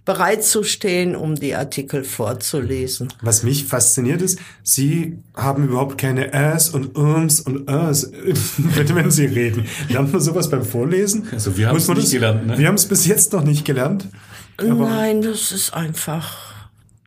bereit 0.06 0.44
zu 0.44 0.64
stehen, 0.64 1.16
um 1.16 1.36
die 1.36 1.56
Artikel 1.56 2.04
vorzulesen. 2.04 3.14
Was 3.22 3.44
mich 3.44 3.66
fasziniert 3.66 4.22
ist, 4.22 4.40
Sie 4.64 5.20
haben 5.36 5.68
überhaupt 5.68 6.00
keine 6.00 6.34
Äs 6.34 6.70
und 6.70 6.98
Ums 6.98 7.42
und 7.42 7.70
Äs, 7.70 8.12
wenn 8.14 9.12
Sie 9.12 9.26
reden. 9.26 9.66
Lernt 9.88 10.12
man 10.12 10.22
sowas 10.22 10.50
beim 10.50 10.64
Vorlesen? 10.64 11.28
Also 11.32 11.58
wir 11.58 11.68
haben 11.68 11.78
es 11.78 11.88
nicht 11.88 12.04
das, 12.04 12.12
gelernt. 12.12 12.48
Ne? 12.48 12.58
Wir 12.58 12.68
haben 12.68 12.76
es 12.76 12.88
bis 12.88 13.06
jetzt 13.06 13.34
noch 13.34 13.44
nicht 13.44 13.66
gelernt. 13.66 14.06
Nein, 14.60 15.22
das 15.22 15.52
ist 15.52 15.74
einfach 15.74 16.49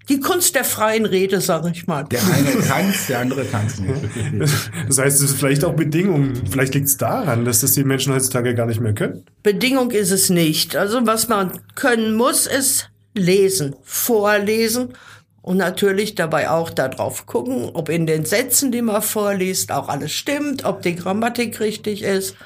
die 0.09 0.21
Kunst 0.21 0.55
der 0.55 0.65
freien 0.65 1.07
Rede, 1.07 1.41
sage 1.41 1.71
ich 1.73 1.87
mal. 1.87 2.05
Der 2.05 2.21
eine 2.25 2.51
kann 2.67 2.91
es, 2.91 3.07
der 3.07 3.21
andere 3.21 3.45
kann 3.45 3.67
es 3.67 3.79
nicht. 3.79 3.93
Das 4.87 4.99
heißt, 4.99 5.23
es 5.23 5.31
ist 5.31 5.39
vielleicht 5.39 5.65
auch 5.65 5.75
Bedingung. 5.75 6.33
Vielleicht 6.51 6.75
liegt 6.75 6.87
es 6.87 6.97
daran, 6.97 7.45
dass 7.45 7.61
das 7.61 7.73
die 7.73 7.85
Menschen 7.85 8.13
heutzutage 8.13 8.55
gar 8.55 8.67
nicht 8.67 8.81
mehr 8.81 8.93
können. 8.93 9.25
Bedingung 9.43 9.91
ist 9.91 10.11
es 10.11 10.29
nicht. 10.29 10.77
Also 10.77 11.07
was 11.07 11.29
man 11.29 11.53
können 11.75 12.15
muss, 12.15 12.47
ist 12.47 12.91
lesen, 13.15 13.77
vorlesen 13.83 14.95
und 15.41 15.57
natürlich 15.57 16.15
dabei 16.15 16.51
auch 16.51 16.71
darauf 16.71 17.27
gucken, 17.27 17.71
ob 17.75 17.89
in 17.89 18.07
den 18.07 18.25
Sätzen, 18.25 18.73
die 18.73 18.83
man 18.83 19.03
vorliest, 19.03 19.73
auch 19.73 19.89
alles 19.89 20.13
stimmt, 20.13 20.65
ob 20.65 20.83
die 20.83 20.97
Grammatik 20.97 21.61
richtig 21.61 22.03
ist 22.03 22.37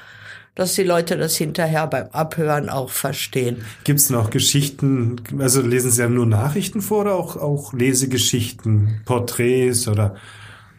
dass 0.57 0.73
die 0.73 0.83
Leute 0.83 1.17
das 1.17 1.37
hinterher 1.37 1.85
beim 1.85 2.07
Abhören 2.13 2.67
auch 2.67 2.89
verstehen. 2.89 3.63
Gibt 3.83 3.99
es 3.99 4.09
noch 4.09 4.31
Geschichten, 4.31 5.21
also 5.37 5.61
lesen 5.61 5.91
Sie 5.91 6.01
ja 6.01 6.09
nur 6.09 6.25
Nachrichten 6.25 6.81
vor 6.81 7.01
oder 7.01 7.13
auch, 7.13 7.37
auch 7.37 7.73
Lesegeschichten, 7.73 9.01
Porträts 9.05 9.87
oder 9.87 10.15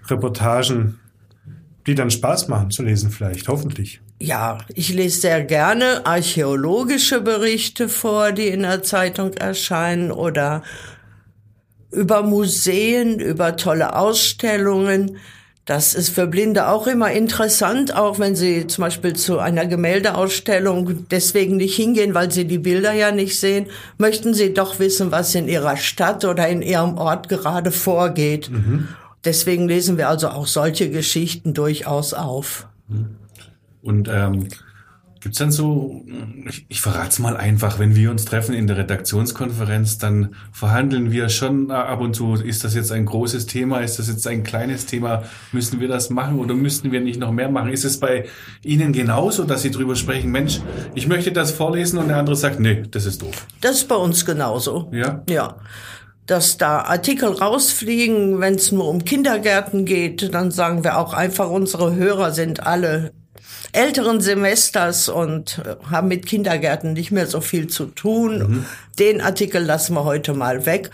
Reportagen, 0.08 0.98
die 1.86 1.94
dann 1.94 2.10
Spaß 2.10 2.48
machen 2.48 2.72
zu 2.72 2.82
lesen 2.82 3.12
vielleicht, 3.12 3.46
hoffentlich? 3.46 4.00
Ja, 4.20 4.58
ich 4.74 4.92
lese 4.92 5.20
sehr 5.20 5.44
gerne 5.44 6.04
archäologische 6.04 7.20
Berichte 7.20 7.88
vor, 7.88 8.32
die 8.32 8.48
in 8.48 8.62
der 8.62 8.82
Zeitung 8.82 9.34
erscheinen 9.34 10.10
oder 10.10 10.64
über 11.92 12.24
Museen, 12.24 13.20
über 13.20 13.56
tolle 13.56 13.94
Ausstellungen. 13.94 15.18
Das 15.68 15.92
ist 15.92 16.08
für 16.08 16.26
Blinde 16.26 16.68
auch 16.68 16.86
immer 16.86 17.12
interessant, 17.12 17.94
auch 17.94 18.18
wenn 18.18 18.34
sie 18.34 18.66
zum 18.68 18.84
Beispiel 18.84 19.12
zu 19.12 19.38
einer 19.38 19.66
Gemäldeausstellung 19.66 21.06
deswegen 21.10 21.58
nicht 21.58 21.76
hingehen, 21.76 22.14
weil 22.14 22.30
sie 22.30 22.46
die 22.46 22.56
Bilder 22.56 22.94
ja 22.94 23.12
nicht 23.12 23.38
sehen, 23.38 23.66
möchten 23.98 24.32
sie 24.32 24.54
doch 24.54 24.78
wissen, 24.78 25.12
was 25.12 25.34
in 25.34 25.46
ihrer 25.46 25.76
Stadt 25.76 26.24
oder 26.24 26.48
in 26.48 26.62
ihrem 26.62 26.96
Ort 26.96 27.28
gerade 27.28 27.70
vorgeht. 27.70 28.48
Mhm. 28.48 28.88
Deswegen 29.26 29.68
lesen 29.68 29.98
wir 29.98 30.08
also 30.08 30.30
auch 30.30 30.46
solche 30.46 30.88
Geschichten 30.88 31.52
durchaus 31.52 32.14
auf. 32.14 32.66
Und 33.82 34.08
ähm, 34.10 34.48
Gibt's 35.20 35.38
dann 35.38 35.50
so, 35.50 36.04
ich, 36.48 36.66
ich 36.68 36.80
verrate 36.80 37.08
es 37.08 37.18
mal 37.18 37.36
einfach, 37.36 37.78
wenn 37.78 37.96
wir 37.96 38.10
uns 38.10 38.24
treffen 38.24 38.54
in 38.54 38.66
der 38.68 38.76
Redaktionskonferenz, 38.76 39.98
dann 39.98 40.34
verhandeln 40.52 41.10
wir 41.10 41.28
schon 41.28 41.70
ab 41.70 42.00
und 42.00 42.14
zu, 42.14 42.34
ist 42.34 42.62
das 42.62 42.74
jetzt 42.74 42.92
ein 42.92 43.04
großes 43.04 43.46
Thema, 43.46 43.80
ist 43.80 43.98
das 43.98 44.08
jetzt 44.08 44.26
ein 44.28 44.44
kleines 44.44 44.86
Thema, 44.86 45.24
müssen 45.50 45.80
wir 45.80 45.88
das 45.88 46.10
machen 46.10 46.38
oder 46.38 46.54
müssten 46.54 46.92
wir 46.92 47.00
nicht 47.00 47.18
noch 47.18 47.32
mehr 47.32 47.50
machen? 47.50 47.70
Ist 47.70 47.84
es 47.84 47.98
bei 47.98 48.26
Ihnen 48.62 48.92
genauso, 48.92 49.44
dass 49.44 49.62
Sie 49.62 49.72
drüber 49.72 49.96
sprechen, 49.96 50.30
Mensch, 50.30 50.60
ich 50.94 51.08
möchte 51.08 51.32
das 51.32 51.50
vorlesen 51.50 51.98
und 51.98 52.08
der 52.08 52.18
andere 52.18 52.36
sagt, 52.36 52.60
nee, 52.60 52.84
das 52.88 53.04
ist 53.04 53.22
doof. 53.22 53.46
Das 53.60 53.76
ist 53.76 53.88
bei 53.88 53.96
uns 53.96 54.24
genauso. 54.24 54.88
Ja? 54.92 55.22
Ja. 55.28 55.56
Dass 56.26 56.58
da 56.58 56.82
Artikel 56.82 57.30
rausfliegen, 57.30 58.38
wenn 58.38 58.54
es 58.54 58.70
nur 58.70 58.86
um 58.86 59.04
Kindergärten 59.04 59.84
geht, 59.84 60.32
dann 60.32 60.50
sagen 60.50 60.84
wir 60.84 60.98
auch 60.98 61.14
einfach, 61.14 61.50
unsere 61.50 61.94
Hörer 61.94 62.32
sind 62.32 62.66
alle 62.66 63.12
älteren 63.72 64.20
Semesters 64.20 65.08
und 65.08 65.60
äh, 65.64 65.76
haben 65.90 66.08
mit 66.08 66.26
Kindergärten 66.26 66.92
nicht 66.92 67.10
mehr 67.10 67.26
so 67.26 67.40
viel 67.40 67.68
zu 67.68 67.86
tun. 67.86 68.38
Mhm. 68.38 68.64
Den 68.98 69.20
Artikel 69.20 69.62
lassen 69.62 69.94
wir 69.94 70.04
heute 70.04 70.34
mal 70.34 70.66
weg, 70.66 70.90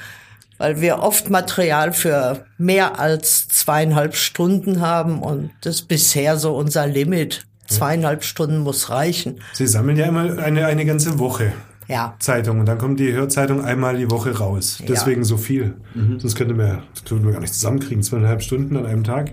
weil 0.58 0.80
wir 0.80 1.00
oft 1.00 1.30
Material 1.30 1.92
für 1.92 2.44
mehr 2.58 2.98
als 2.98 3.48
zweieinhalb 3.48 4.14
Stunden 4.16 4.80
haben 4.80 5.22
und 5.22 5.50
das 5.62 5.76
ist 5.76 5.88
bisher 5.88 6.37
so 6.37 6.54
unser 6.56 6.87
Limit. 6.87 7.46
Zweieinhalb 7.66 8.24
Stunden 8.24 8.58
muss 8.58 8.90
reichen. 8.90 9.40
Sie 9.54 9.66
sammeln 9.66 9.96
ja 9.96 10.04
immer 10.06 10.38
eine, 10.38 10.66
eine 10.66 10.84
ganze 10.84 11.18
Woche. 11.18 11.52
Ja. 11.88 12.14
Zeitung 12.18 12.60
und 12.60 12.66
dann 12.66 12.78
kommt 12.78 12.98
die 13.00 13.12
Hörzeitung 13.12 13.64
einmal 13.64 13.96
die 13.96 14.10
Woche 14.10 14.37
raus. 14.38 14.78
Deswegen 14.87 15.22
Ja. 15.22 15.26
so 15.26 15.37
viel. 15.37 15.74
Mhm. 15.94 16.18
Sonst 16.20 16.34
könnte 16.34 16.54
man, 16.54 16.82
das 16.94 17.04
könnte 17.04 17.24
man 17.24 17.32
gar 17.32 17.40
nicht 17.40 17.54
zusammenkriegen. 17.54 18.02
Zweieinhalb 18.02 18.42
Stunden 18.42 18.76
an 18.76 18.87
einem 18.87 19.04
Tag 19.04 19.32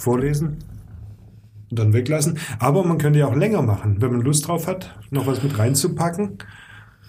vorlesen 0.00 0.58
dann 1.70 1.92
weglassen. 1.92 2.38
Aber 2.58 2.84
man 2.84 2.98
könnte 2.98 3.18
ja 3.18 3.26
auch 3.26 3.36
länger 3.36 3.62
machen, 3.62 4.00
wenn 4.00 4.12
man 4.12 4.20
Lust 4.22 4.48
drauf 4.48 4.66
hat, 4.66 4.94
noch 5.10 5.26
was 5.26 5.42
mit 5.42 5.58
reinzupacken, 5.58 6.38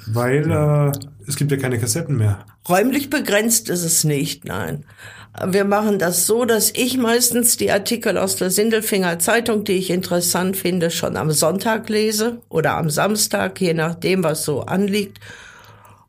weil 0.08 0.50
äh, 0.50 0.92
es 1.28 1.36
gibt 1.36 1.52
ja 1.52 1.58
keine 1.58 1.80
Kassetten 1.80 2.18
mehr. 2.18 2.46
Räumlich 2.68 3.10
begrenzt 3.10 3.70
ist 3.70 3.84
es 3.84 4.04
nicht, 4.04 4.46
nein. 4.46 4.86
Wir 5.46 5.64
machen 5.64 6.00
das 6.00 6.26
so, 6.26 6.44
dass 6.44 6.72
ich 6.72 6.98
meistens 6.98 7.56
die 7.56 7.72
Artikel 7.72 8.18
aus 8.18 8.36
der 8.36 8.50
Sindelfinger 8.50 9.20
Zeitung, 9.20 9.64
die 9.64 9.74
ich 9.74 9.92
interessant 9.92 10.58
finde, 10.58 10.90
schon 10.90 11.16
am 11.16 11.32
Sonntag 11.32 11.88
lese 11.88 12.42
oder 12.50 12.76
am 12.76 12.90
Samstag, 12.90 13.62
je 13.62 13.74
nachdem, 13.74 14.24
was 14.24 14.44
so 14.44 14.62
anliegt. 14.62 15.20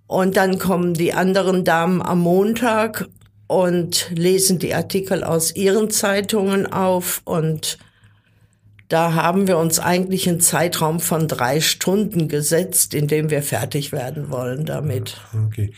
Und 0.06 0.36
dann 0.36 0.58
kommen 0.58 0.94
die 0.94 1.12
anderen 1.12 1.64
Damen 1.64 2.02
am 2.02 2.20
Montag 2.20 3.08
und 3.46 4.10
lesen 4.12 4.58
die 4.58 4.74
Artikel 4.74 5.22
aus 5.22 5.54
ihren 5.54 5.90
Zeitungen 5.90 6.66
auf 6.66 7.20
und 7.24 7.78
da 8.90 9.14
haben 9.14 9.46
wir 9.46 9.56
uns 9.56 9.78
eigentlich 9.78 10.28
einen 10.28 10.40
Zeitraum 10.40 10.98
von 10.98 11.28
drei 11.28 11.60
Stunden 11.60 12.26
gesetzt, 12.28 12.92
in 12.92 13.06
dem 13.06 13.30
wir 13.30 13.42
fertig 13.42 13.92
werden 13.92 14.30
wollen 14.30 14.66
damit. 14.66 15.16
Okay. 15.46 15.72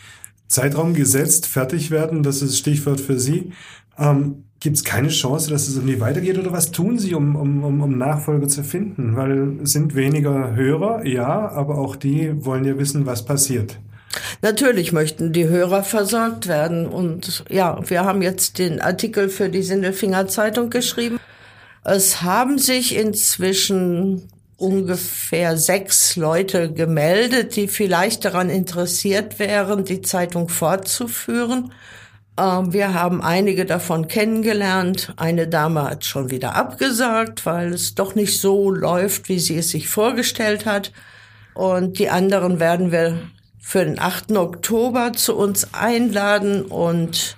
Zeitraum 0.47 0.95
gesetzt, 0.95 1.45
fertig 1.45 1.91
werden, 1.91 2.23
das 2.23 2.41
ist 2.41 2.57
Stichwort 2.57 2.99
für 2.99 3.19
Sie. 3.19 3.53
Ähm, 3.97 4.45
Gibt 4.59 4.77
es 4.77 4.83
keine 4.83 5.09
Chance, 5.09 5.49
dass 5.49 5.67
es 5.67 5.75
irgendwie 5.75 5.99
weitergeht 5.99 6.39
oder 6.39 6.51
was 6.53 6.71
tun 6.71 6.97
Sie, 6.97 7.13
um, 7.13 7.35
um, 7.35 7.63
um, 7.63 7.81
um 7.81 7.97
Nachfolger 7.97 8.47
zu 8.47 8.63
finden? 8.63 9.15
Weil 9.15 9.59
es 9.61 9.73
sind 9.73 9.93
weniger 9.93 10.55
Hörer, 10.55 11.05
ja, 11.05 11.49
aber 11.49 11.77
auch 11.77 11.95
die 11.95 12.33
wollen 12.45 12.65
ja 12.65 12.77
wissen, 12.79 13.05
was 13.05 13.25
passiert. 13.25 13.77
Natürlich 14.41 14.91
möchten 14.91 15.33
die 15.33 15.47
Hörer 15.47 15.83
versorgt 15.83 16.47
werden. 16.47 16.87
Und 16.87 17.43
ja, 17.49 17.77
wir 17.87 18.05
haben 18.05 18.21
jetzt 18.21 18.57
den 18.57 18.81
Artikel 18.81 19.29
für 19.29 19.49
die 19.49 19.63
Sindelfinger 19.63 20.27
Zeitung 20.27 20.69
geschrieben. 20.69 21.19
Es 21.83 22.21
haben 22.21 22.57
sich 22.59 22.95
inzwischen 22.95 24.29
ungefähr 24.57 25.57
sechs 25.57 26.15
Leute 26.15 26.71
gemeldet, 26.71 27.55
die 27.55 27.67
vielleicht 27.67 28.23
daran 28.23 28.49
interessiert 28.49 29.37
wären, 29.39 29.83
die 29.83 30.01
Zeitung 30.01 30.47
fortzuführen. 30.47 31.73
Ähm, 32.37 32.71
Wir 32.71 32.93
haben 32.93 33.21
einige 33.21 33.65
davon 33.65 34.07
kennengelernt. 34.07 35.13
Eine 35.17 35.47
Dame 35.47 35.83
hat 35.83 36.05
schon 36.05 36.31
wieder 36.31 36.55
abgesagt, 36.55 37.45
weil 37.45 37.73
es 37.73 37.95
doch 37.95 38.15
nicht 38.15 38.39
so 38.39 38.71
läuft, 38.71 39.27
wie 39.27 39.39
sie 39.39 39.57
es 39.57 39.71
sich 39.71 39.89
vorgestellt 39.89 40.65
hat. 40.65 40.93
Und 41.53 41.99
die 41.99 42.09
anderen 42.09 42.59
werden 42.59 42.91
wir 42.91 43.19
für 43.59 43.83
den 43.85 43.99
8. 43.99 44.31
Oktober 44.33 45.13
zu 45.13 45.35
uns 45.35 45.73
einladen 45.73 46.63
und 46.63 47.37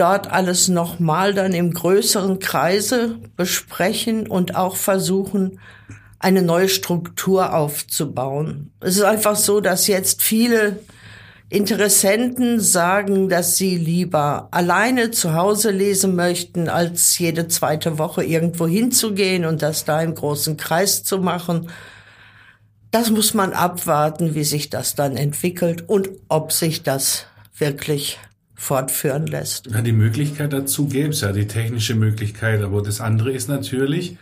dort 0.00 0.30
alles 0.30 0.68
nochmal 0.68 1.34
dann 1.34 1.52
im 1.52 1.72
größeren 1.72 2.38
Kreise 2.38 3.16
besprechen 3.36 4.26
und 4.26 4.56
auch 4.56 4.76
versuchen, 4.76 5.60
eine 6.18 6.42
neue 6.42 6.68
Struktur 6.68 7.54
aufzubauen. 7.54 8.72
Es 8.80 8.96
ist 8.96 9.02
einfach 9.02 9.36
so, 9.36 9.60
dass 9.60 9.86
jetzt 9.86 10.22
viele 10.22 10.80
Interessenten 11.50 12.60
sagen, 12.60 13.28
dass 13.28 13.56
sie 13.56 13.78
lieber 13.78 14.48
alleine 14.50 15.10
zu 15.10 15.34
Hause 15.34 15.70
lesen 15.70 16.14
möchten, 16.14 16.68
als 16.68 17.18
jede 17.18 17.48
zweite 17.48 17.98
Woche 17.98 18.22
irgendwo 18.22 18.66
hinzugehen 18.66 19.46
und 19.46 19.62
das 19.62 19.84
da 19.84 20.02
im 20.02 20.14
großen 20.14 20.58
Kreis 20.58 21.04
zu 21.04 21.18
machen. 21.18 21.70
Das 22.90 23.10
muss 23.10 23.32
man 23.32 23.52
abwarten, 23.52 24.34
wie 24.34 24.44
sich 24.44 24.68
das 24.68 24.94
dann 24.94 25.16
entwickelt 25.16 25.88
und 25.88 26.10
ob 26.28 26.52
sich 26.52 26.82
das 26.82 27.24
wirklich 27.56 28.18
fortführen 28.58 29.28
lässt. 29.28 29.68
Ja, 29.70 29.80
die 29.80 29.92
Möglichkeit 29.92 30.52
dazu 30.52 30.88
gäbe 30.88 31.10
es 31.10 31.20
ja, 31.20 31.30
die 31.32 31.46
technische 31.46 31.94
Möglichkeit. 31.94 32.60
Aber 32.62 32.82
das 32.82 33.00
andere 33.00 33.30
ist 33.30 33.48
natürlich, 33.48 34.18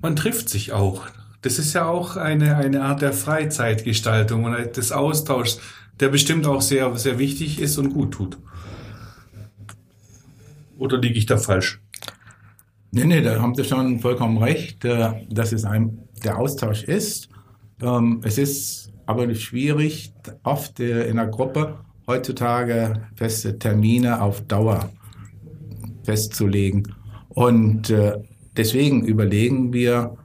man 0.00 0.16
trifft 0.16 0.48
sich 0.48 0.72
auch. 0.72 1.06
Das 1.42 1.58
ist 1.58 1.74
ja 1.74 1.86
auch 1.86 2.16
eine, 2.16 2.56
eine 2.56 2.82
Art 2.82 3.02
der 3.02 3.12
Freizeitgestaltung 3.12 4.44
und 4.44 4.76
des 4.76 4.90
Austauschs, 4.90 5.60
der 6.00 6.08
bestimmt 6.08 6.46
auch 6.46 6.62
sehr, 6.62 6.96
sehr 6.96 7.18
wichtig 7.18 7.60
ist 7.60 7.76
und 7.76 7.92
gut 7.92 8.12
tut. 8.14 8.38
Oder 10.78 10.98
liege 10.98 11.18
ich 11.18 11.26
da 11.26 11.36
falsch? 11.36 11.80
Nee, 12.90 13.04
nee, 13.04 13.20
da 13.20 13.38
haben 13.40 13.54
Sie 13.54 13.64
schon 13.64 14.00
vollkommen 14.00 14.38
recht, 14.38 14.84
äh, 14.86 15.26
dass 15.28 15.52
es 15.52 15.64
ein, 15.64 16.08
der 16.24 16.38
Austausch 16.38 16.84
ist. 16.84 17.28
Ähm, 17.82 18.22
Es 18.24 18.38
ist 18.38 18.92
aber 19.04 19.32
schwierig, 19.34 20.14
oft 20.42 20.80
äh, 20.80 21.06
in 21.06 21.16
der 21.16 21.26
Gruppe 21.26 21.78
heutzutage 22.06 23.02
feste 23.14 23.58
Termine 23.58 24.20
auf 24.22 24.42
Dauer 24.42 24.90
festzulegen. 26.04 26.94
Und 27.28 27.90
äh, 27.90 28.18
deswegen 28.56 29.04
überlegen 29.04 29.72
wir, 29.72 30.16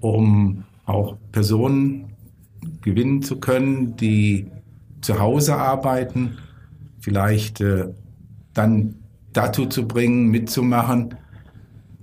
um 0.00 0.64
auch 0.84 1.16
Personen 1.32 2.12
gewinnen 2.82 3.22
zu 3.22 3.40
können, 3.40 3.96
die 3.96 4.46
zu 5.00 5.18
Hause 5.18 5.56
arbeiten, 5.56 6.38
vielleicht 7.00 7.60
äh, 7.60 7.88
dann 8.54 8.96
dazu 9.32 9.66
zu 9.66 9.86
bringen, 9.86 10.28
mitzumachen. 10.28 11.14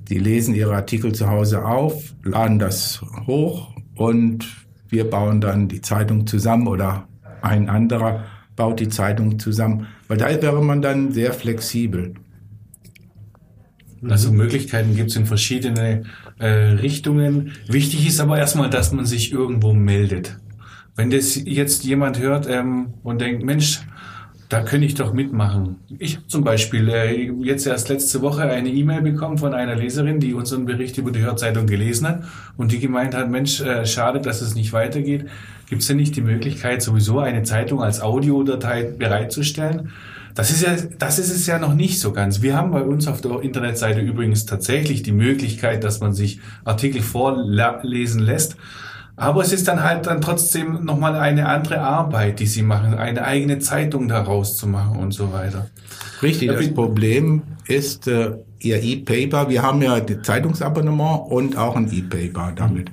Die 0.08 0.20
lesen 0.20 0.54
ihre 0.54 0.76
Artikel 0.76 1.14
zu 1.14 1.28
Hause 1.28 1.66
auf, 1.66 2.16
laden 2.24 2.60
das 2.60 3.02
hoch 3.28 3.74
und 3.96 4.46
wir 4.88 5.10
bauen 5.10 5.42
dann 5.42 5.68
die 5.68 5.82
Zeitung 5.82 6.28
zusammen 6.28 6.68
oder 6.68 7.08
ein 7.42 7.70
anderer 7.70 8.24
baut 8.56 8.80
die 8.80 8.90
Zeitung 8.90 9.40
zusammen. 9.40 9.88
Weil 10.08 10.18
da 10.18 10.30
wäre 10.42 10.64
man 10.64 10.82
dann 10.82 11.12
sehr 11.12 11.34
flexibel. 11.34 12.14
Also 14.08 14.32
Möglichkeiten 14.32 14.96
gibt 14.96 15.12
es 15.12 15.16
in 15.16 15.26
verschiedene 15.26 16.04
äh, 16.40 16.48
Richtungen. 16.48 17.54
Wichtig 17.68 18.08
ist 18.08 18.20
aber 18.20 18.38
erstmal, 18.38 18.70
dass 18.70 18.92
man 18.92 19.06
sich 19.06 19.32
irgendwo 19.32 19.74
meldet. 19.74 20.38
Wenn 20.96 21.10
das 21.10 21.36
jetzt 21.36 21.84
jemand 21.84 22.20
hört 22.20 22.48
ähm, 22.48 22.94
und 23.04 23.20
denkt, 23.20 23.44
Mensch, 23.44 23.82
da 24.50 24.62
könnte 24.62 24.86
ich 24.86 24.96
doch 24.96 25.14
mitmachen. 25.14 25.78
Ich 25.98 26.20
zum 26.28 26.44
Beispiel 26.44 26.90
äh, 26.90 27.32
jetzt 27.44 27.66
erst 27.66 27.90
letzte 27.90 28.22
Woche 28.22 28.44
eine 28.44 28.70
E-Mail 28.70 29.02
bekommen 29.02 29.38
von 29.38 29.54
einer 29.54 29.76
Leserin, 29.76 30.20
die 30.20 30.34
unseren 30.34 30.66
Bericht 30.66 30.98
über 30.98 31.12
die 31.12 31.22
Hörzeitung 31.22 31.66
gelesen 31.66 32.08
hat 32.08 32.24
und 32.58 32.72
die 32.72 32.80
gemeint 32.80 33.16
hat, 33.16 33.30
Mensch, 33.30 33.62
äh, 33.62 33.86
schade, 33.86 34.22
dass 34.22 34.42
es 34.42 34.56
nicht 34.56 34.72
weitergeht. 34.74 35.26
Gibt 35.68 35.82
es 35.82 35.88
denn 35.88 35.98
nicht 35.98 36.16
die 36.16 36.22
Möglichkeit, 36.22 36.84
sowieso 36.84 37.20
eine 37.20 37.44
Zeitung 37.44 37.82
als 37.82 38.02
Audiodatei 38.02 38.84
bereitzustellen? 38.84 39.92
Das 40.36 40.52
ist 40.52 40.62
ja, 40.62 40.76
das 41.00 41.18
ist 41.18 41.32
es 41.32 41.48
ja 41.48 41.58
noch 41.60 41.74
nicht 41.74 42.00
so 42.00 42.12
ganz. 42.12 42.42
Wir 42.42 42.56
haben 42.56 42.72
bei 42.72 42.82
uns 42.82 43.08
auf 43.08 43.22
der 43.22 43.42
Internetseite 43.42 44.02
übrigens 44.02 44.46
tatsächlich 44.46 45.02
die 45.02 45.14
Möglichkeit, 45.14 45.84
dass 45.84 46.02
man 46.02 46.14
sich 46.14 46.40
Artikel 46.66 47.02
vorlesen 47.02 48.22
lässt. 48.22 48.58
Aber 49.18 49.42
es 49.42 49.54
ist 49.54 49.68
dann 49.68 49.82
halt 49.82 50.08
dann 50.08 50.20
trotzdem 50.20 50.84
nochmal 50.84 51.16
eine 51.16 51.48
andere 51.48 51.80
Arbeit, 51.80 52.40
die 52.40 52.48
sie 52.48 52.64
machen, 52.64 52.94
eine 52.96 53.24
eigene 53.24 53.60
Zeitung 53.60 54.08
daraus 54.08 54.58
zu 54.58 54.68
machen 54.68 54.98
und 54.98 55.14
so 55.14 55.32
weiter. 55.32 55.70
Richtig, 56.22 56.50
das 56.50 56.74
Problem 56.74 57.44
ist 57.68 58.08
äh, 58.08 58.34
Ihr 58.60 58.82
E-Paper. 58.82 59.50
Wir 59.50 59.62
haben 59.62 59.82
ja 59.82 60.00
das 60.00 60.22
Zeitungsabonnement 60.24 61.30
und 61.30 61.58
auch 61.58 61.76
ein 61.76 61.92
E-Paper 61.92 62.54
damit. 62.56 62.92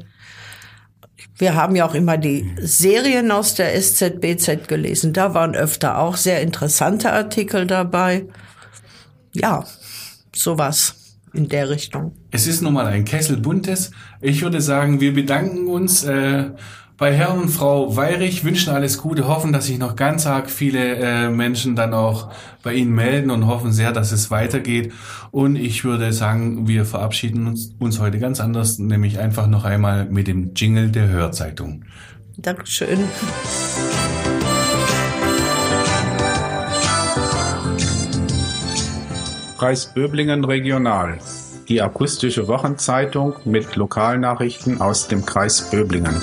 Wir 1.38 1.56
haben 1.56 1.76
ja 1.78 1.88
auch 1.88 1.94
immer 1.94 2.18
die 2.18 2.54
Serien 2.60 3.32
aus 3.32 3.56
der 3.56 3.74
SZBZ 3.76 4.68
gelesen. 4.68 5.14
Da 5.14 5.34
waren 5.34 5.56
öfter 5.56 6.00
auch 6.00 6.18
sehr 6.18 6.42
interessante 6.42 7.14
Artikel 7.14 7.66
dabei. 7.66 8.26
Ja, 9.34 9.64
sowas 10.36 10.96
in 11.34 11.48
der 11.48 11.70
Richtung. 11.70 12.18
Es 12.32 12.46
ist 12.46 12.62
nun 12.62 12.74
mal 12.74 12.88
ein 12.88 13.06
Kessel 13.06 13.38
buntes. 13.38 13.92
Ich 14.20 14.42
würde 14.42 14.60
sagen, 14.60 15.00
wir 15.00 15.14
bedanken 15.14 15.68
uns 15.68 16.04
äh, 16.04 16.50
bei 17.00 17.16
Herrn 17.16 17.40
und 17.40 17.50
Frau 17.50 17.96
Weirich, 17.96 18.44
wünschen 18.44 18.74
alles 18.74 18.98
Gute, 18.98 19.26
hoffen, 19.26 19.54
dass 19.54 19.68
sich 19.68 19.80
noch 19.80 19.96
ganz 19.96 20.28
arg 20.28 20.50
viele 20.50 20.96
äh, 20.98 21.30
Menschen 21.30 21.78
dann 21.78 21.94
auch 21.94 22.30
bei 22.62 22.74
Ihnen 22.74 22.94
melden 22.94 23.32
und 23.32 23.48
hoffen 23.48 23.72
sehr, 23.72 23.94
dass 23.94 24.12
es 24.12 24.30
weitergeht. 24.32 24.92
Und 25.32 25.56
ich 25.56 25.86
würde 25.86 26.12
sagen, 26.12 26.68
wir 26.68 26.84
verabschieden 26.84 27.48
uns, 27.48 27.74
uns 27.80 28.02
heute 28.02 28.20
ganz 28.20 28.42
anders, 28.42 28.80
nämlich 28.80 29.18
einfach 29.18 29.48
noch 29.48 29.64
einmal 29.64 30.06
mit 30.06 30.28
dem 30.28 30.54
Jingle 30.54 30.90
der 30.90 31.08
Hörzeitung. 31.08 31.86
Dankeschön. 32.36 33.00
Kreis 39.58 39.94
Böblingen 39.94 40.44
Regional. 40.44 41.20
Die 41.70 41.82
akustische 41.82 42.48
Wochenzeitung 42.48 43.36
mit 43.46 43.76
Lokalnachrichten 43.78 44.82
aus 44.82 45.08
dem 45.08 45.26
Kreis 45.26 45.70
Böblingen. 45.70 46.16